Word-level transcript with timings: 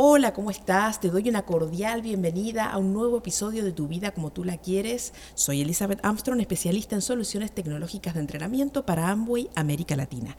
Hola, 0.00 0.32
¿cómo 0.32 0.52
estás? 0.52 1.00
Te 1.00 1.10
doy 1.10 1.28
una 1.28 1.44
cordial 1.44 2.02
bienvenida 2.02 2.70
a 2.70 2.78
un 2.78 2.92
nuevo 2.92 3.18
episodio 3.18 3.64
de 3.64 3.72
Tu 3.72 3.88
vida 3.88 4.12
como 4.12 4.30
tú 4.30 4.44
la 4.44 4.56
quieres. 4.56 5.12
Soy 5.34 5.60
Elizabeth 5.60 5.98
Armstrong, 6.04 6.40
especialista 6.40 6.94
en 6.94 7.02
soluciones 7.02 7.50
tecnológicas 7.50 8.14
de 8.14 8.20
entrenamiento 8.20 8.86
para 8.86 9.08
Amway 9.08 9.50
América 9.56 9.96
Latina. 9.96 10.36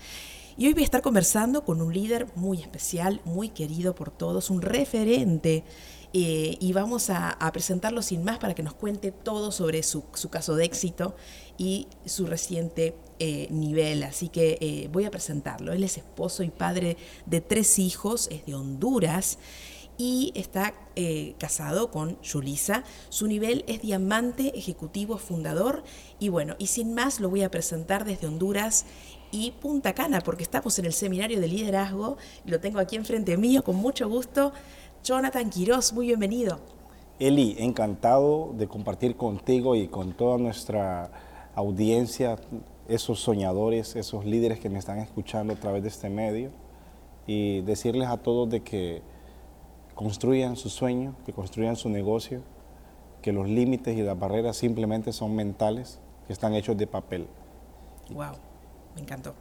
Y 0.57 0.67
hoy 0.67 0.73
voy 0.73 0.83
a 0.83 0.85
estar 0.85 1.01
conversando 1.01 1.65
con 1.65 1.81
un 1.81 1.93
líder 1.93 2.27
muy 2.35 2.61
especial, 2.61 3.19
muy 3.25 3.49
querido 3.49 3.95
por 3.95 4.11
todos, 4.11 4.49
un 4.49 4.61
referente 4.61 5.65
eh, 6.13 6.55
y 6.61 6.71
vamos 6.71 7.09
a, 7.09 7.37
presentarlo 7.51 8.01
sin 8.01 8.23
más 8.23 8.37
para 8.39 8.55
que 8.55 8.63
nos 8.63 8.75
cuente 8.75 9.11
todo 9.11 9.51
sobre 9.51 9.83
su, 9.83 10.05
caso 10.29 10.55
de 10.55 10.63
éxito 10.63 11.17
y 11.57 11.87
su 12.05 12.27
reciente 12.27 12.95
eh, 13.19 13.47
nivel. 13.51 14.03
Así 14.03 14.29
que 14.29 14.57
eh, 14.61 14.89
voy 14.91 15.05
a 15.05 15.11
presentarlo. 15.11 15.73
Él 15.73 15.83
es 15.83 15.97
esposo 15.97 16.43
y 16.43 16.49
padre 16.49 16.97
de 17.25 17.41
tres 17.41 17.79
hijos, 17.79 18.27
es 18.31 18.45
de 18.45 18.55
Honduras 18.55 19.37
y 19.97 20.31
está 20.35 20.73
casado 21.37 21.91
con 21.91 22.17
Julisa. 22.23 22.83
Su 23.09 23.27
nivel 23.27 23.63
es 23.67 23.81
diamante 23.81 24.57
ejecutivo 24.57 25.17
fundador 25.17 25.83
y 26.19 26.27
bueno, 26.27 26.55
y 26.57 26.67
sin 26.67 26.93
más 26.93 27.19
lo 27.19 27.29
voy 27.29 27.43
a 27.43 27.51
presentar 27.51 28.03
desde 28.03 28.27
Honduras 28.27 28.85
y 29.31 29.51
Punta 29.51 29.93
Cana, 29.93 30.21
porque 30.21 30.43
estamos 30.43 30.77
en 30.79 30.85
el 30.85 30.93
seminario 30.93 31.39
de 31.39 31.47
liderazgo, 31.47 32.17
lo 32.45 32.59
tengo 32.59 32.79
aquí 32.79 32.95
enfrente 32.95 33.37
mío 33.37 33.63
con 33.63 33.75
mucho 33.75 34.09
gusto. 34.09 34.51
Jonathan 35.03 35.49
Quiroz, 35.49 35.93
muy 35.93 36.07
bienvenido. 36.07 36.59
Eli, 37.19 37.55
encantado 37.59 38.53
de 38.57 38.67
compartir 38.67 39.15
contigo 39.15 39.75
y 39.75 39.87
con 39.87 40.13
toda 40.13 40.37
nuestra 40.37 41.11
audiencia, 41.53 42.37
esos 42.89 43.19
soñadores, 43.19 43.95
esos 43.95 44.25
líderes 44.25 44.59
que 44.59 44.69
me 44.69 44.79
están 44.79 44.99
escuchando 44.99 45.53
a 45.53 45.55
través 45.55 45.83
de 45.83 45.89
este 45.89 46.09
medio 46.09 46.51
y 47.27 47.61
decirles 47.61 48.09
a 48.09 48.17
todos 48.17 48.49
de 48.49 48.61
que 48.61 49.01
construyan 49.93 50.55
su 50.55 50.69
sueño, 50.69 51.15
que 51.25 51.33
construyan 51.33 51.75
su 51.75 51.89
negocio, 51.89 52.41
que 53.21 53.31
los 53.31 53.47
límites 53.47 53.97
y 53.97 54.01
las 54.01 54.17
barreras 54.17 54.57
simplemente 54.57 55.13
son 55.13 55.35
mentales, 55.35 55.99
que 56.25 56.33
están 56.33 56.53
hechos 56.55 56.77
de 56.77 56.87
papel. 56.87 57.27
Wow, 58.09 58.33
me 58.95 59.01
encantó. 59.01 59.35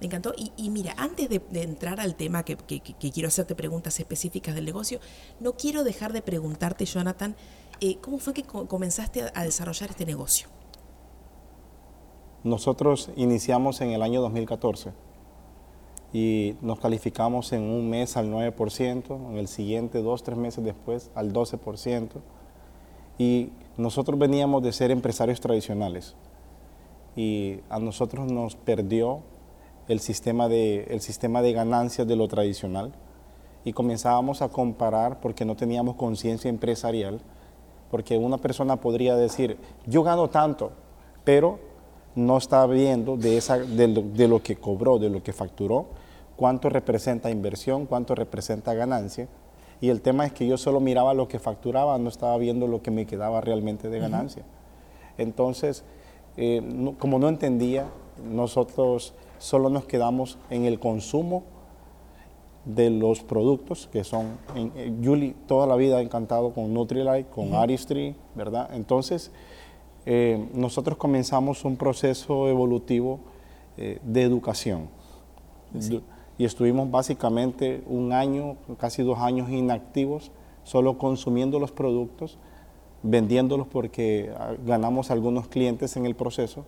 Me 0.00 0.06
encantó. 0.06 0.34
Y, 0.36 0.70
mira, 0.70 0.94
antes 0.98 1.28
de, 1.28 1.40
entrar 1.62 2.00
al 2.00 2.16
tema 2.16 2.42
que, 2.42 2.56
quiero 2.56 3.28
hacerte 3.28 3.54
preguntas 3.54 3.98
específicas 4.00 4.54
del 4.54 4.64
negocio, 4.64 5.00
no 5.40 5.54
quiero 5.54 5.84
dejar 5.84 6.12
de 6.12 6.22
preguntarte, 6.22 6.84
Jonathan, 6.84 7.36
eh, 7.80 7.98
¿cómo 8.00 8.18
fue 8.18 8.34
que 8.34 8.42
comenzaste 8.42 9.30
a, 9.32 9.44
desarrollar 9.44 9.90
este 9.90 10.04
negocio? 10.04 10.48
Nosotros 12.44 13.10
iniciamos 13.16 13.80
en 13.80 13.92
el 13.92 14.02
año 14.02 14.20
2014 14.20 14.92
y 16.12 16.56
nos 16.60 16.78
calificamos 16.78 17.54
en 17.54 17.62
un 17.62 17.88
mes 17.88 18.18
al 18.18 18.30
9%, 18.30 19.30
en 19.30 19.38
el 19.38 19.48
siguiente 19.48 20.02
dos, 20.02 20.22
tres 20.22 20.36
meses 20.36 20.62
después 20.62 21.10
al 21.14 21.32
12%. 21.32 22.10
Y 23.16 23.48
nosotros 23.78 24.18
veníamos 24.18 24.62
de 24.62 24.72
ser 24.72 24.90
empresarios 24.90 25.40
tradicionales 25.40 26.14
y 27.16 27.60
a 27.70 27.78
nosotros 27.78 28.30
nos 28.30 28.56
perdió 28.56 29.20
el 29.88 30.00
sistema 30.00 30.46
de, 30.46 30.84
el 30.90 31.00
sistema 31.00 31.40
de 31.40 31.54
ganancias 31.54 32.06
de 32.06 32.16
lo 32.16 32.28
tradicional 32.28 32.92
y 33.64 33.72
comenzábamos 33.72 34.42
a 34.42 34.50
comparar 34.50 35.20
porque 35.20 35.46
no 35.46 35.56
teníamos 35.56 35.96
conciencia 35.96 36.50
empresarial, 36.50 37.22
porque 37.90 38.18
una 38.18 38.36
persona 38.36 38.76
podría 38.76 39.16
decir, 39.16 39.56
yo 39.86 40.02
gano 40.02 40.28
tanto, 40.28 40.72
pero 41.24 41.72
no 42.14 42.38
está 42.38 42.66
viendo 42.66 43.16
de, 43.16 43.36
esa, 43.36 43.58
de, 43.58 43.88
lo, 43.88 44.02
de 44.02 44.28
lo 44.28 44.42
que 44.42 44.56
cobró, 44.56 44.98
de 44.98 45.10
lo 45.10 45.22
que 45.22 45.32
facturó, 45.32 45.86
cuánto 46.36 46.68
representa 46.68 47.30
inversión, 47.30 47.86
cuánto 47.86 48.14
representa 48.14 48.74
ganancia. 48.74 49.28
Y 49.80 49.88
el 49.88 50.00
tema 50.00 50.24
es 50.24 50.32
que 50.32 50.46
yo 50.46 50.56
solo 50.56 50.80
miraba 50.80 51.14
lo 51.14 51.28
que 51.28 51.38
facturaba, 51.38 51.98
no 51.98 52.08
estaba 52.08 52.36
viendo 52.38 52.66
lo 52.66 52.82
que 52.82 52.90
me 52.90 53.06
quedaba 53.06 53.40
realmente 53.40 53.88
de 53.88 53.98
ganancia. 53.98 54.44
Entonces, 55.18 55.84
eh, 56.36 56.62
como 56.98 57.18
no 57.18 57.28
entendía, 57.28 57.86
nosotros 58.24 59.14
solo 59.38 59.68
nos 59.68 59.84
quedamos 59.84 60.38
en 60.50 60.64
el 60.64 60.78
consumo 60.78 61.42
de 62.64 62.88
los 62.90 63.20
productos 63.22 63.88
que 63.92 64.04
son, 64.04 64.38
en, 64.54 65.04
Julie 65.04 65.34
toda 65.46 65.66
la 65.66 65.76
vida 65.76 65.98
ha 65.98 66.00
encantado 66.00 66.52
con 66.52 66.72
Nutrilite, 66.72 67.26
con 67.26 67.54
Aristry, 67.54 68.14
¿verdad? 68.34 68.70
Entonces, 68.72 69.30
eh, 70.06 70.48
nosotros 70.52 70.98
comenzamos 70.98 71.64
un 71.64 71.76
proceso 71.76 72.48
evolutivo 72.48 73.20
eh, 73.76 73.98
de 74.02 74.22
educación. 74.22 74.88
Y 76.38 76.44
estuvimos 76.44 76.90
básicamente 76.90 77.82
un 77.86 78.12
año, 78.12 78.56
casi 78.78 79.02
dos 79.02 79.18
años 79.18 79.50
inactivos, 79.50 80.30
solo 80.62 80.98
consumiendo 80.98 81.58
los 81.58 81.72
productos, 81.72 82.38
vendiéndolos 83.02 83.66
porque 83.66 84.32
ah, 84.38 84.54
ganamos 84.64 85.10
algunos 85.10 85.48
clientes 85.48 85.96
en 85.96 86.06
el 86.06 86.14
proceso 86.14 86.64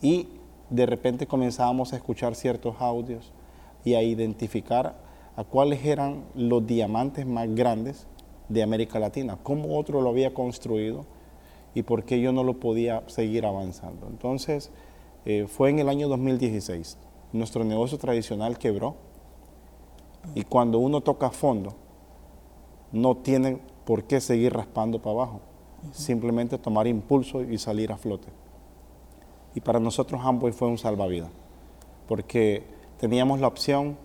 y 0.00 0.28
de 0.70 0.86
repente 0.86 1.26
comenzábamos 1.26 1.92
a 1.92 1.96
escuchar 1.96 2.34
ciertos 2.34 2.76
audios 2.80 3.32
y 3.84 3.94
a 3.94 4.02
identificar 4.02 4.96
a 5.36 5.44
cuáles 5.44 5.84
eran 5.84 6.24
los 6.34 6.66
diamantes 6.66 7.26
más 7.26 7.54
grandes 7.54 8.06
de 8.48 8.62
América 8.62 8.98
Latina, 8.98 9.38
cómo 9.42 9.78
otro 9.78 10.00
lo 10.00 10.10
había 10.10 10.32
construido 10.32 11.04
y 11.76 11.82
por 11.82 12.04
qué 12.04 12.22
yo 12.22 12.32
no 12.32 12.42
lo 12.42 12.54
podía 12.58 13.02
seguir 13.06 13.44
avanzando. 13.44 14.06
Entonces, 14.08 14.70
eh, 15.26 15.46
fue 15.46 15.68
en 15.68 15.78
el 15.78 15.90
año 15.90 16.08
2016. 16.08 16.96
Nuestro 17.34 17.64
negocio 17.64 17.98
tradicional 17.98 18.56
quebró 18.56 18.94
y 20.34 20.44
cuando 20.44 20.78
uno 20.78 21.02
toca 21.02 21.28
fondo, 21.28 21.74
no 22.92 23.18
tiene 23.18 23.58
por 23.84 24.04
qué 24.04 24.22
seguir 24.22 24.54
raspando 24.54 25.02
para 25.02 25.16
abajo, 25.16 25.40
simplemente 25.92 26.56
tomar 26.56 26.86
impulso 26.86 27.42
y 27.42 27.58
salir 27.58 27.92
a 27.92 27.98
flote. 27.98 28.28
Y 29.54 29.60
para 29.60 29.78
nosotros 29.78 30.22
Amway 30.24 30.54
fue 30.54 30.68
un 30.68 30.78
salvavidas, 30.78 31.30
porque 32.08 32.64
teníamos 32.98 33.38
la 33.38 33.48
opción 33.48 33.98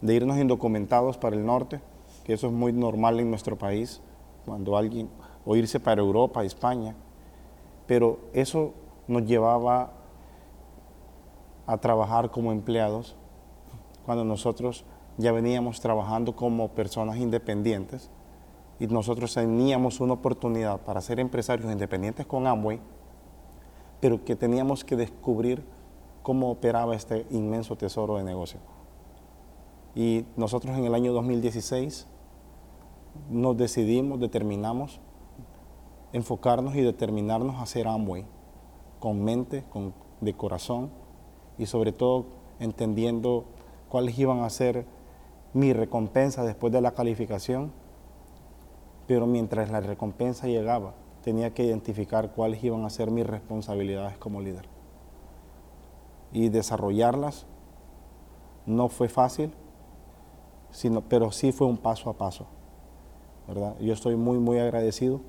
de 0.00 0.14
irnos 0.14 0.38
indocumentados 0.38 1.18
para 1.18 1.36
el 1.36 1.44
norte, 1.44 1.82
que 2.24 2.32
eso 2.32 2.46
es 2.46 2.54
muy 2.54 2.72
normal 2.72 3.20
en 3.20 3.28
nuestro 3.28 3.58
país, 3.58 4.00
cuando 4.46 4.78
alguien, 4.78 5.10
o 5.44 5.56
irse 5.56 5.80
para 5.80 6.00
Europa, 6.00 6.44
España, 6.44 6.94
pero 7.86 8.18
eso 8.32 8.72
nos 9.08 9.24
llevaba 9.24 9.92
a 11.66 11.78
trabajar 11.78 12.30
como 12.30 12.52
empleados 12.52 13.16
cuando 14.04 14.24
nosotros 14.24 14.84
ya 15.18 15.32
veníamos 15.32 15.80
trabajando 15.80 16.34
como 16.34 16.68
personas 16.68 17.16
independientes 17.16 18.10
y 18.78 18.86
nosotros 18.86 19.34
teníamos 19.34 20.00
una 20.00 20.14
oportunidad 20.14 20.80
para 20.80 21.00
ser 21.00 21.20
empresarios 21.20 21.70
independientes 21.70 22.26
con 22.26 22.46
Amway 22.46 22.80
pero 24.00 24.24
que 24.24 24.34
teníamos 24.34 24.84
que 24.84 24.96
descubrir 24.96 25.62
cómo 26.22 26.50
operaba 26.50 26.96
este 26.96 27.26
inmenso 27.30 27.76
tesoro 27.76 28.16
de 28.16 28.24
negocio. 28.24 28.58
Y 29.94 30.24
nosotros 30.36 30.76
en 30.76 30.84
el 30.84 30.94
año 30.94 31.12
2016 31.12 32.06
nos 33.28 33.56
decidimos, 33.56 34.20
determinamos 34.20 35.00
enfocarnos 36.12 36.74
y 36.74 36.82
determinarnos 36.82 37.56
a 37.56 37.62
hacer 37.62 37.86
Amway 37.86 38.26
con 38.98 39.22
mente, 39.22 39.64
con, 39.70 39.94
de 40.20 40.34
corazón 40.34 40.90
y 41.58 41.66
sobre 41.66 41.92
todo 41.92 42.26
entendiendo 42.58 43.44
cuáles 43.88 44.18
iban 44.18 44.40
a 44.40 44.50
ser 44.50 44.86
mi 45.52 45.72
recompensa 45.72 46.44
después 46.44 46.72
de 46.72 46.80
la 46.80 46.92
calificación, 46.92 47.72
pero 49.06 49.26
mientras 49.26 49.70
la 49.70 49.80
recompensa 49.80 50.46
llegaba, 50.46 50.94
tenía 51.22 51.52
que 51.52 51.64
identificar 51.64 52.32
cuáles 52.32 52.62
iban 52.62 52.84
a 52.84 52.90
ser 52.90 53.10
mis 53.10 53.26
responsabilidades 53.26 54.16
como 54.18 54.40
líder. 54.40 54.68
Y 56.32 56.48
desarrollarlas 56.48 57.46
no 58.66 58.88
fue 58.88 59.08
fácil, 59.08 59.52
sino, 60.70 61.00
pero 61.02 61.32
sí 61.32 61.50
fue 61.50 61.66
un 61.66 61.78
paso 61.78 62.08
a 62.08 62.14
paso. 62.14 62.46
¿verdad? 63.48 63.76
Yo 63.80 63.92
estoy 63.92 64.14
muy, 64.14 64.38
muy 64.38 64.58
agradecido 64.58 65.20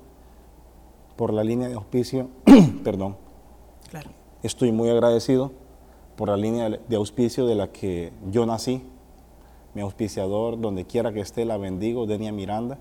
por 1.22 1.32
la 1.32 1.44
línea 1.44 1.68
de 1.68 1.74
auspicio, 1.74 2.30
perdón. 2.82 3.16
Claro. 3.88 4.10
Estoy 4.42 4.72
muy 4.72 4.90
agradecido 4.90 5.52
por 6.16 6.28
la 6.28 6.36
línea 6.36 6.68
de 6.68 6.96
auspicio 6.96 7.46
de 7.46 7.54
la 7.54 7.70
que 7.70 8.12
yo 8.32 8.44
nací, 8.44 8.82
mi 9.72 9.82
auspiciador, 9.82 10.60
donde 10.60 10.84
quiera 10.84 11.12
que 11.12 11.20
esté, 11.20 11.44
la 11.44 11.58
bendigo, 11.58 12.06
Denia 12.06 12.32
Miranda, 12.32 12.78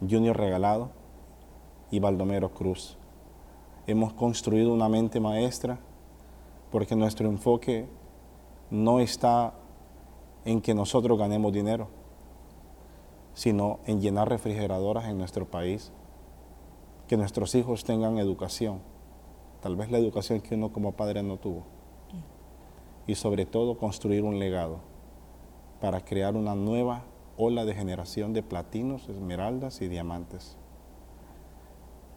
Junior 0.00 0.38
Regalado, 0.38 0.88
y 1.90 1.98
Baldomero 1.98 2.48
Cruz. 2.54 2.96
Hemos 3.86 4.14
construido 4.14 4.72
una 4.72 4.88
mente 4.88 5.20
maestra 5.20 5.78
porque 6.72 6.96
nuestro 6.96 7.28
enfoque 7.28 7.88
no 8.70 9.00
está 9.00 9.52
en 10.46 10.62
que 10.62 10.72
nosotros 10.72 11.18
ganemos 11.18 11.52
dinero, 11.52 11.88
sino 13.34 13.80
en 13.84 14.00
llenar 14.00 14.30
refrigeradoras 14.30 15.04
en 15.08 15.18
nuestro 15.18 15.44
país, 15.44 15.92
que 17.08 17.16
nuestros 17.16 17.54
hijos 17.54 17.84
tengan 17.84 18.18
educación, 18.18 18.80
tal 19.60 19.74
vez 19.74 19.90
la 19.90 19.98
educación 19.98 20.40
que 20.40 20.54
uno 20.54 20.72
como 20.72 20.92
padre 20.92 21.22
no 21.22 21.38
tuvo, 21.38 21.64
y 23.06 23.14
sobre 23.14 23.46
todo 23.46 23.78
construir 23.78 24.22
un 24.22 24.38
legado 24.38 24.78
para 25.80 26.04
crear 26.04 26.36
una 26.36 26.54
nueva 26.54 27.04
ola 27.36 27.64
de 27.64 27.74
generación 27.74 28.32
de 28.32 28.42
platinos, 28.42 29.08
esmeraldas 29.08 29.80
y 29.80 29.88
diamantes. 29.88 30.56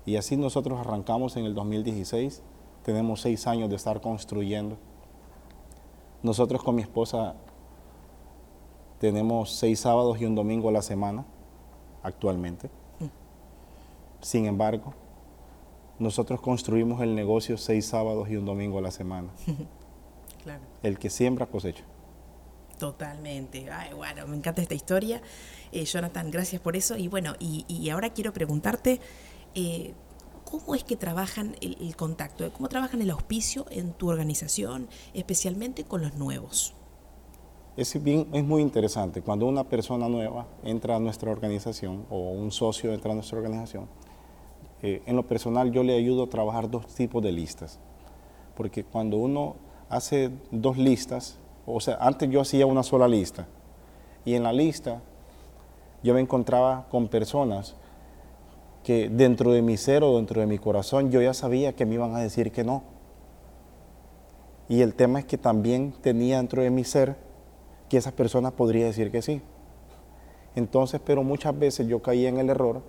Y 0.05 0.17
así 0.17 0.35
nosotros 0.35 0.79
arrancamos 0.79 1.37
en 1.37 1.45
el 1.45 1.55
2016, 1.55 2.43
tenemos 2.83 3.21
seis 3.21 3.47
años 3.47 3.69
de 3.69 3.75
estar 3.77 4.01
construyendo. 4.01 4.77
Nosotros 6.23 6.63
con 6.63 6.75
mi 6.75 6.81
esposa 6.81 7.35
tenemos 8.99 9.51
seis 9.51 9.79
sábados 9.79 10.19
y 10.19 10.25
un 10.25 10.35
domingo 10.35 10.69
a 10.69 10.71
la 10.71 10.81
semana 10.81 11.25
actualmente. 12.03 12.69
Sin 14.21 14.45
embargo, 14.45 14.93
nosotros 15.99 16.41
construimos 16.41 17.01
el 17.01 17.15
negocio 17.15 17.57
seis 17.57 17.85
sábados 17.85 18.29
y 18.29 18.35
un 18.35 18.45
domingo 18.45 18.79
a 18.79 18.81
la 18.81 18.91
semana. 18.91 19.29
Claro. 20.43 20.63
El 20.81 20.97
que 20.97 21.11
siembra 21.11 21.45
cosecha. 21.45 21.83
Totalmente. 22.79 23.69
Ay, 23.69 23.93
bueno, 23.93 24.25
me 24.25 24.35
encanta 24.35 24.59
esta 24.63 24.73
historia. 24.73 25.21
Eh, 25.71 25.85
Jonathan, 25.85 26.31
gracias 26.31 26.59
por 26.59 26.75
eso. 26.75 26.97
Y 26.97 27.07
bueno, 27.07 27.35
y, 27.37 27.63
y 27.67 27.91
ahora 27.91 28.09
quiero 28.09 28.33
preguntarte, 28.33 28.99
eh, 29.53 29.93
¿cómo 30.43 30.73
es 30.73 30.83
que 30.83 30.95
trabajan 30.95 31.55
el, 31.61 31.77
el, 31.79 31.95
contacto? 31.95 32.51
¿Cómo 32.53 32.69
trabajan 32.69 33.03
el 33.03 33.11
auspicio 33.11 33.67
en 33.69 33.93
tu 33.93 34.09
organización, 34.09 34.89
especialmente 35.13 35.83
con 35.83 36.01
los 36.01 36.15
nuevos? 36.15 36.73
Es, 37.77 38.03
bien, 38.03 38.27
es 38.33 38.43
muy 38.43 38.61
interesante. 38.61 39.21
Cuando 39.21 39.45
una 39.45 39.63
persona 39.63 40.09
nueva 40.09 40.47
entra 40.63 40.95
a 40.95 40.99
nuestra 40.99 41.31
organización 41.31 42.05
o 42.09 42.31
un 42.31 42.51
socio 42.51 42.93
entra 42.93 43.11
a 43.11 43.15
nuestra 43.15 43.37
organización, 43.37 43.87
eh, 44.81 45.01
en 45.05 45.15
lo 45.15 45.23
personal 45.23 45.71
yo 45.71 45.83
le 45.83 45.95
ayudo 45.95 46.23
a 46.23 46.29
trabajar 46.29 46.69
dos 46.69 46.87
tipos 46.87 47.21
de 47.23 47.31
listas. 47.31 47.79
Porque 48.55 48.83
cuando 48.83 49.17
uno 49.17 49.55
hace 49.89 50.31
dos 50.51 50.77
listas, 50.77 51.37
o 51.65 51.79
sea, 51.79 51.97
antes 51.99 52.29
yo 52.29 52.41
hacía 52.41 52.65
una 52.65 52.83
sola 52.83 53.07
lista, 53.07 53.47
y 54.25 54.35
en 54.35 54.43
la 54.43 54.53
lista 54.53 55.01
yo 56.03 56.13
me 56.13 56.21
encontraba 56.21 56.87
con 56.89 57.07
personas 57.07 57.75
que 58.83 59.09
dentro 59.09 59.51
de 59.51 59.61
mi 59.61 59.77
ser 59.77 60.03
o 60.03 60.17
dentro 60.17 60.41
de 60.41 60.47
mi 60.47 60.57
corazón 60.57 61.11
yo 61.11 61.21
ya 61.21 61.33
sabía 61.33 61.73
que 61.73 61.85
me 61.85 61.95
iban 61.95 62.15
a 62.15 62.19
decir 62.19 62.51
que 62.51 62.63
no. 62.63 62.83
Y 64.67 64.81
el 64.81 64.93
tema 64.95 65.19
es 65.19 65.25
que 65.25 65.37
también 65.37 65.93
tenía 66.01 66.37
dentro 66.37 66.61
de 66.61 66.69
mi 66.69 66.83
ser 66.83 67.17
que 67.89 67.97
esa 67.97 68.11
persona 68.11 68.51
podría 68.51 68.85
decir 68.85 69.11
que 69.11 69.21
sí. 69.21 69.41
Entonces, 70.55 71.01
pero 71.03 71.23
muchas 71.23 71.57
veces 71.57 71.87
yo 71.87 72.01
caía 72.01 72.29
en 72.29 72.39
el 72.39 72.49
error 72.49 72.81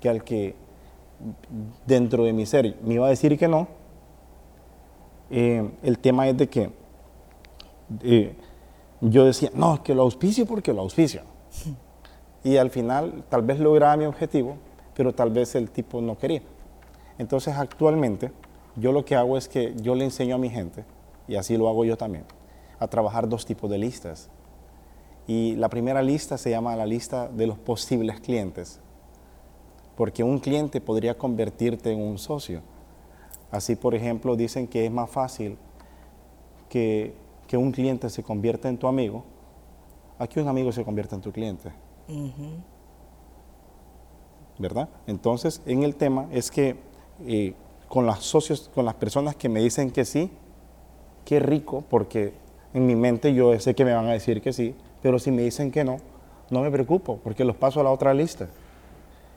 que 0.00 0.08
al 0.08 0.22
que 0.22 0.54
dentro 1.86 2.24
de 2.24 2.32
mi 2.32 2.46
ser 2.46 2.76
me 2.82 2.94
iba 2.94 3.06
a 3.06 3.10
decir 3.10 3.38
que 3.38 3.48
no, 3.48 3.68
eh, 5.30 5.70
el 5.82 5.98
tema 5.98 6.28
es 6.28 6.36
de 6.36 6.48
que 6.48 6.70
eh, 8.02 8.34
yo 9.00 9.24
decía, 9.24 9.50
no, 9.54 9.82
que 9.82 9.94
lo 9.94 10.02
auspicio 10.02 10.46
porque 10.46 10.72
lo 10.72 10.80
auspicio. 10.82 11.22
Y 12.42 12.56
al 12.56 12.70
final 12.70 13.24
tal 13.28 13.42
vez 13.42 13.60
lograba 13.60 13.96
mi 13.96 14.06
objetivo, 14.06 14.56
pero 14.94 15.14
tal 15.14 15.30
vez 15.30 15.54
el 15.54 15.70
tipo 15.70 16.00
no 16.00 16.16
quería. 16.18 16.42
Entonces 17.18 17.54
actualmente 17.56 18.32
yo 18.76 18.92
lo 18.92 19.04
que 19.04 19.14
hago 19.14 19.36
es 19.36 19.48
que 19.48 19.74
yo 19.76 19.94
le 19.94 20.04
enseño 20.04 20.36
a 20.36 20.38
mi 20.38 20.48
gente, 20.48 20.84
y 21.28 21.36
así 21.36 21.56
lo 21.56 21.68
hago 21.68 21.84
yo 21.84 21.96
también, 21.96 22.24
a 22.78 22.88
trabajar 22.88 23.28
dos 23.28 23.44
tipos 23.44 23.70
de 23.70 23.78
listas. 23.78 24.30
Y 25.26 25.54
la 25.56 25.68
primera 25.68 26.02
lista 26.02 26.38
se 26.38 26.50
llama 26.50 26.74
la 26.76 26.86
lista 26.86 27.28
de 27.28 27.46
los 27.46 27.58
posibles 27.58 28.20
clientes, 28.20 28.80
porque 30.00 30.24
un 30.24 30.38
cliente 30.38 30.80
podría 30.80 31.18
convertirte 31.18 31.92
en 31.92 32.00
un 32.00 32.16
socio. 32.16 32.62
Así, 33.50 33.76
por 33.76 33.94
ejemplo, 33.94 34.34
dicen 34.34 34.66
que 34.66 34.86
es 34.86 34.90
más 34.90 35.10
fácil 35.10 35.58
que, 36.70 37.12
que 37.46 37.58
un 37.58 37.70
cliente 37.70 38.08
se 38.08 38.22
convierta 38.22 38.70
en 38.70 38.78
tu 38.78 38.86
amigo 38.86 39.24
a 40.18 40.26
que 40.26 40.40
un 40.40 40.48
amigo 40.48 40.72
se 40.72 40.86
convierta 40.86 41.16
en 41.16 41.20
tu 41.20 41.30
cliente. 41.30 41.70
¿Verdad? 44.58 44.88
Entonces, 45.06 45.60
en 45.66 45.82
el 45.82 45.94
tema 45.94 46.28
es 46.32 46.50
que 46.50 46.78
eh, 47.26 47.52
con 47.86 48.06
las 48.06 48.20
socios, 48.20 48.70
con 48.74 48.86
las 48.86 48.94
personas 48.94 49.36
que 49.36 49.50
me 49.50 49.60
dicen 49.60 49.90
que 49.90 50.06
sí, 50.06 50.30
qué 51.26 51.40
rico, 51.40 51.84
porque 51.90 52.32
en 52.72 52.86
mi 52.86 52.96
mente 52.96 53.34
yo 53.34 53.60
sé 53.60 53.74
que 53.74 53.84
me 53.84 53.92
van 53.92 54.06
a 54.06 54.12
decir 54.12 54.40
que 54.40 54.54
sí, 54.54 54.74
pero 55.02 55.18
si 55.18 55.30
me 55.30 55.42
dicen 55.42 55.70
que 55.70 55.84
no, 55.84 55.98
no 56.48 56.62
me 56.62 56.70
preocupo, 56.70 57.18
porque 57.22 57.44
los 57.44 57.56
paso 57.56 57.80
a 57.80 57.84
la 57.84 57.90
otra 57.90 58.14
lista. 58.14 58.48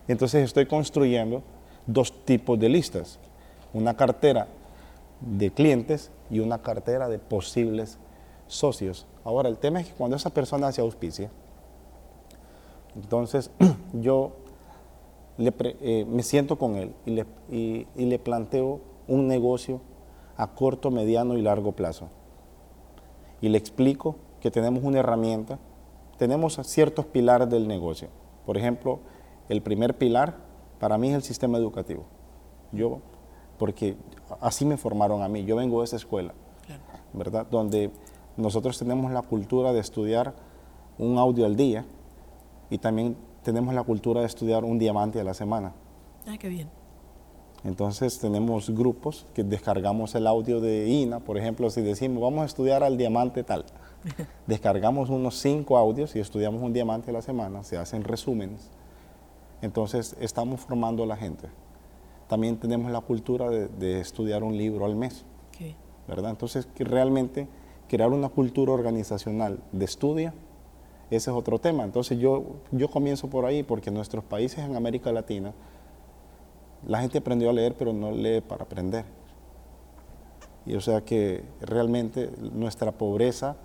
Entonces 0.07 0.43
estoy 0.43 0.65
construyendo 0.65 1.41
dos 1.85 2.25
tipos 2.25 2.59
de 2.59 2.69
listas, 2.69 3.19
una 3.73 3.95
cartera 3.95 4.47
de 5.21 5.51
clientes 5.51 6.11
y 6.29 6.39
una 6.39 6.61
cartera 6.61 7.07
de 7.07 7.19
posibles 7.19 7.97
socios. 8.47 9.05
Ahora, 9.23 9.49
el 9.49 9.57
tema 9.57 9.79
es 9.79 9.87
que 9.87 9.93
cuando 9.93 10.17
esa 10.17 10.29
persona 10.29 10.67
hace 10.67 10.81
auspicia, 10.81 11.29
entonces 12.95 13.49
yo 13.93 14.33
le 15.37 15.53
eh, 15.59 16.05
me 16.07 16.21
siento 16.21 16.57
con 16.57 16.75
él 16.75 16.93
y 17.05 18.05
le 18.05 18.19
planteo 18.19 18.81
un 19.07 19.27
negocio 19.27 19.81
a 20.37 20.47
corto, 20.47 20.91
mediano 20.91 21.37
y 21.37 21.41
largo 21.41 21.71
plazo. 21.71 22.09
Y 23.41 23.49
le 23.49 23.57
explico 23.57 24.15
que 24.41 24.51
tenemos 24.51 24.83
una 24.83 24.99
herramienta, 24.99 25.59
tenemos 26.17 26.59
ciertos 26.63 27.05
pilares 27.05 27.49
del 27.49 27.67
negocio. 27.67 28.09
Por 28.45 28.57
ejemplo, 28.57 28.99
el 29.49 29.61
primer 29.61 29.97
pilar 29.97 30.37
para 30.79 30.97
mí 30.97 31.09
es 31.09 31.15
el 31.15 31.23
sistema 31.23 31.57
educativo. 31.57 32.05
Yo, 32.71 32.99
porque 33.57 33.95
así 34.41 34.65
me 34.65 34.77
formaron 34.77 35.21
a 35.21 35.27
mí, 35.27 35.45
yo 35.45 35.55
vengo 35.55 35.79
de 35.79 35.85
esa 35.85 35.95
escuela, 35.95 36.33
claro. 36.65 36.81
¿verdad? 37.13 37.47
Donde 37.49 37.91
nosotros 38.35 38.77
tenemos 38.77 39.11
la 39.11 39.21
cultura 39.21 39.73
de 39.73 39.79
estudiar 39.79 40.33
un 40.97 41.17
audio 41.17 41.45
al 41.45 41.55
día 41.55 41.85
y 42.69 42.77
también 42.77 43.15
tenemos 43.43 43.73
la 43.73 43.83
cultura 43.83 44.21
de 44.21 44.27
estudiar 44.27 44.63
un 44.63 44.79
diamante 44.79 45.19
a 45.19 45.23
la 45.23 45.33
semana. 45.33 45.73
Ah, 46.27 46.37
qué 46.39 46.49
bien. 46.49 46.69
Entonces 47.63 48.19
tenemos 48.19 48.69
grupos 48.69 49.25
que 49.33 49.43
descargamos 49.43 50.15
el 50.15 50.27
audio 50.27 50.59
de 50.59 50.89
INA, 50.89 51.19
por 51.19 51.37
ejemplo, 51.37 51.69
si 51.69 51.81
decimos 51.81 52.21
vamos 52.21 52.41
a 52.41 52.45
estudiar 52.45 52.83
al 52.83 52.97
diamante 52.97 53.43
tal, 53.43 53.65
descargamos 54.47 55.09
unos 55.09 55.39
cinco 55.39 55.77
audios 55.77 56.15
y 56.15 56.19
estudiamos 56.19 56.61
un 56.61 56.73
diamante 56.73 57.11
a 57.11 57.13
la 57.13 57.21
semana, 57.21 57.63
se 57.63 57.77
hacen 57.77 58.03
resúmenes. 58.03 58.69
Entonces 59.63 60.17
estamos 60.19 60.59
formando 60.59 61.03
a 61.03 61.05
la 61.05 61.15
gente. 61.15 61.47
También 62.27 62.57
tenemos 62.57 62.91
la 62.91 62.99
cultura 62.99 63.49
de, 63.49 63.69
de 63.69 64.01
estudiar 64.01 64.43
un 64.43 64.57
libro 64.57 64.83
al 64.83 64.93
mes, 64.93 65.23
okay. 65.47 65.77
¿verdad? 66.05 66.31
Entonces 66.31 66.67
que 66.75 66.83
realmente 66.83 67.47
crear 67.87 68.09
una 68.09 68.27
cultura 68.27 68.73
organizacional 68.73 69.59
de 69.71 69.85
estudio, 69.85 70.33
ese 71.09 71.31
es 71.31 71.35
otro 71.37 71.59
tema. 71.59 71.85
Entonces 71.85 72.19
yo, 72.19 72.43
yo 72.71 72.89
comienzo 72.89 73.29
por 73.29 73.45
ahí 73.45 73.63
porque 73.63 73.89
en 73.89 73.95
nuestros 73.95 74.25
países 74.25 74.59
en 74.59 74.75
América 74.75 75.13
Latina 75.13 75.53
la 76.85 76.99
gente 76.99 77.19
aprendió 77.19 77.49
a 77.49 77.53
leer 77.53 77.75
pero 77.77 77.93
no 77.93 78.11
lee 78.11 78.41
para 78.41 78.65
aprender. 78.65 79.05
Y 80.65 80.75
o 80.75 80.81
sea 80.81 81.05
que 81.05 81.41
realmente 81.61 82.31
nuestra 82.51 82.91
pobreza 82.91 83.55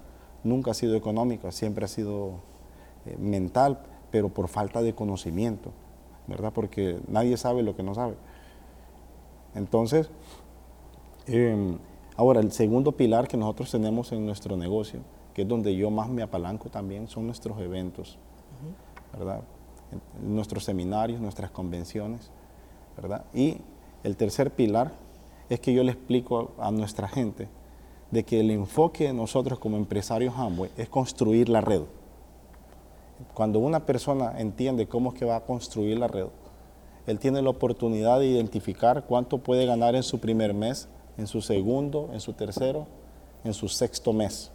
nunca 0.45 0.71
ha 0.71 0.75
sido 0.75 0.95
económica, 0.95 1.51
siempre 1.51 1.85
ha 1.87 1.89
sido 1.89 2.35
eh, 3.05 3.17
mental, 3.19 3.81
pero 4.13 4.29
por 4.29 4.47
falta 4.47 4.81
de 4.81 4.95
conocimiento, 4.95 5.73
¿verdad? 6.29 6.53
Porque 6.55 7.01
nadie 7.09 7.37
sabe 7.37 7.63
lo 7.63 7.75
que 7.75 7.83
no 7.83 7.95
sabe. 7.95 8.15
Entonces, 9.55 10.09
eh, 11.27 11.77
ahora 12.17 12.41
el 12.41 12.53
segundo 12.53 12.93
pilar 12.93 13.27
que 13.27 13.37
nosotros 13.37 13.71
tenemos 13.71 14.13
en 14.13 14.25
nuestro 14.25 14.57
negocio, 14.57 15.01
que 15.35 15.43
es 15.43 15.49
donde 15.49 15.75
yo 15.75 15.91
más 15.91 16.09
me 16.09 16.23
apalanco 16.23 16.69
también, 16.69 17.09
son 17.09 17.27
nuestros 17.27 17.59
eventos, 17.61 18.17
uh 18.17 19.17
-huh. 19.17 19.19
¿verdad? 19.19 19.43
Nuestros 20.23 20.65
seminarios, 20.65 21.21
nuestras 21.21 21.51
convenciones, 21.51 22.31
¿verdad? 22.97 23.25
Y 23.33 23.57
el 24.05 24.17
tercer 24.17 24.51
pilar 24.51 24.93
es 25.49 25.61
que 25.61 25.73
yo 25.73 25.83
le 25.83 25.93
explico 25.93 26.53
a 26.59 26.71
nuestra 26.71 27.09
gente 27.09 27.49
de 28.11 28.25
que 28.25 28.41
el 28.41 28.51
enfoque 28.51 29.05
de 29.05 29.13
nosotros 29.13 29.59
como 29.59 29.77
empresarios 29.77 30.35
Amway 30.37 30.71
es 30.77 30.89
construir 30.89 31.49
la 31.49 31.61
red. 31.61 31.83
Cuando 33.35 33.59
una 33.59 33.85
persona 33.87 34.39
entiende 34.39 34.87
cómo 34.87 35.13
es 35.13 35.19
que 35.19 35.25
va 35.25 35.37
a 35.37 35.45
construir 35.45 35.99
la 35.99 36.09
red, 36.09 36.27
él 37.07 37.19
tiene 37.19 37.43
la 37.43 37.51
oportunidad 37.51 38.19
de 38.19 38.27
identificar 38.27 39.05
cuánto 39.05 39.39
puede 39.39 39.67
ganar 39.67 39.95
en 39.95 40.03
su 40.03 40.21
primer 40.21 40.55
mes, 40.55 40.89
en 41.17 41.27
su 41.27 41.41
segundo, 41.41 42.11
en 42.13 42.21
su 42.21 42.35
tercero, 42.35 42.87
en 43.45 43.55
su 43.55 43.69
sexto 43.69 44.13
mes. 44.13 44.51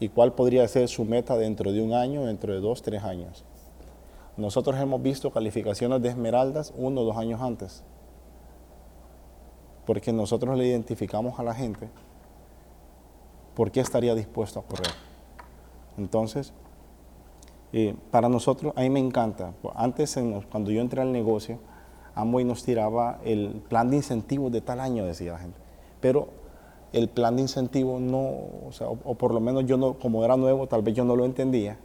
Y 0.00 0.08
cuál 0.08 0.32
podría 0.32 0.66
ser 0.68 0.88
su 0.88 1.04
meta 1.04 1.36
dentro 1.36 1.72
de 1.72 1.82
un 1.82 1.92
año, 1.92 2.24
dentro 2.24 2.52
de 2.52 2.60
dos, 2.60 2.82
tres 2.82 3.02
años. 3.02 3.44
Nosotros 4.36 4.78
hemos 4.80 5.02
visto 5.02 5.30
calificaciones 5.30 6.02
de 6.02 6.08
esmeraldas 6.08 6.72
uno 6.76 7.02
dos 7.02 7.16
años 7.16 7.40
antes. 7.40 7.82
Porque 9.86 10.12
nosotros 10.12 10.58
le 10.58 10.66
identificamos 10.66 11.38
a 11.38 11.42
la 11.42 11.54
gente 11.54 11.88
¿por 13.56 13.70
qué 13.70 13.80
estaría 13.80 14.14
dispuesto 14.14 14.60
a 14.60 14.62
correr? 14.62 14.92
Entonces, 15.96 16.52
eh, 17.78 17.94
para 18.10 18.30
nosotros, 18.30 18.72
a 18.74 18.80
mí 18.80 18.88
me 18.88 19.00
encanta. 19.00 19.52
Antes, 19.74 20.18
cuando 20.50 20.70
yo 20.70 20.80
entré 20.80 21.02
al 21.02 21.12
negocio, 21.12 21.58
Amway 22.14 22.42
nos 22.42 22.64
tiraba 22.64 23.18
el 23.22 23.62
plan 23.68 23.90
de 23.90 23.96
incentivos 23.96 24.50
de 24.50 24.62
tal 24.62 24.80
año, 24.80 25.04
decía 25.04 25.32
la 25.32 25.38
gente. 25.40 25.58
Pero 26.00 26.28
el 26.94 27.10
plan 27.10 27.36
de 27.36 27.42
incentivo 27.42 28.00
no, 28.00 28.18
o, 28.66 28.70
sea, 28.70 28.88
o, 28.88 29.14
por 29.16 29.34
lo 29.34 29.40
menos 29.40 29.66
yo 29.66 29.76
no, 29.76 29.98
como 29.98 30.24
era 30.24 30.38
nuevo, 30.38 30.66
tal 30.66 30.80
vez 30.80 30.94
yo 30.94 31.04
no 31.04 31.16
lo 31.16 31.26
entendía. 31.26 31.76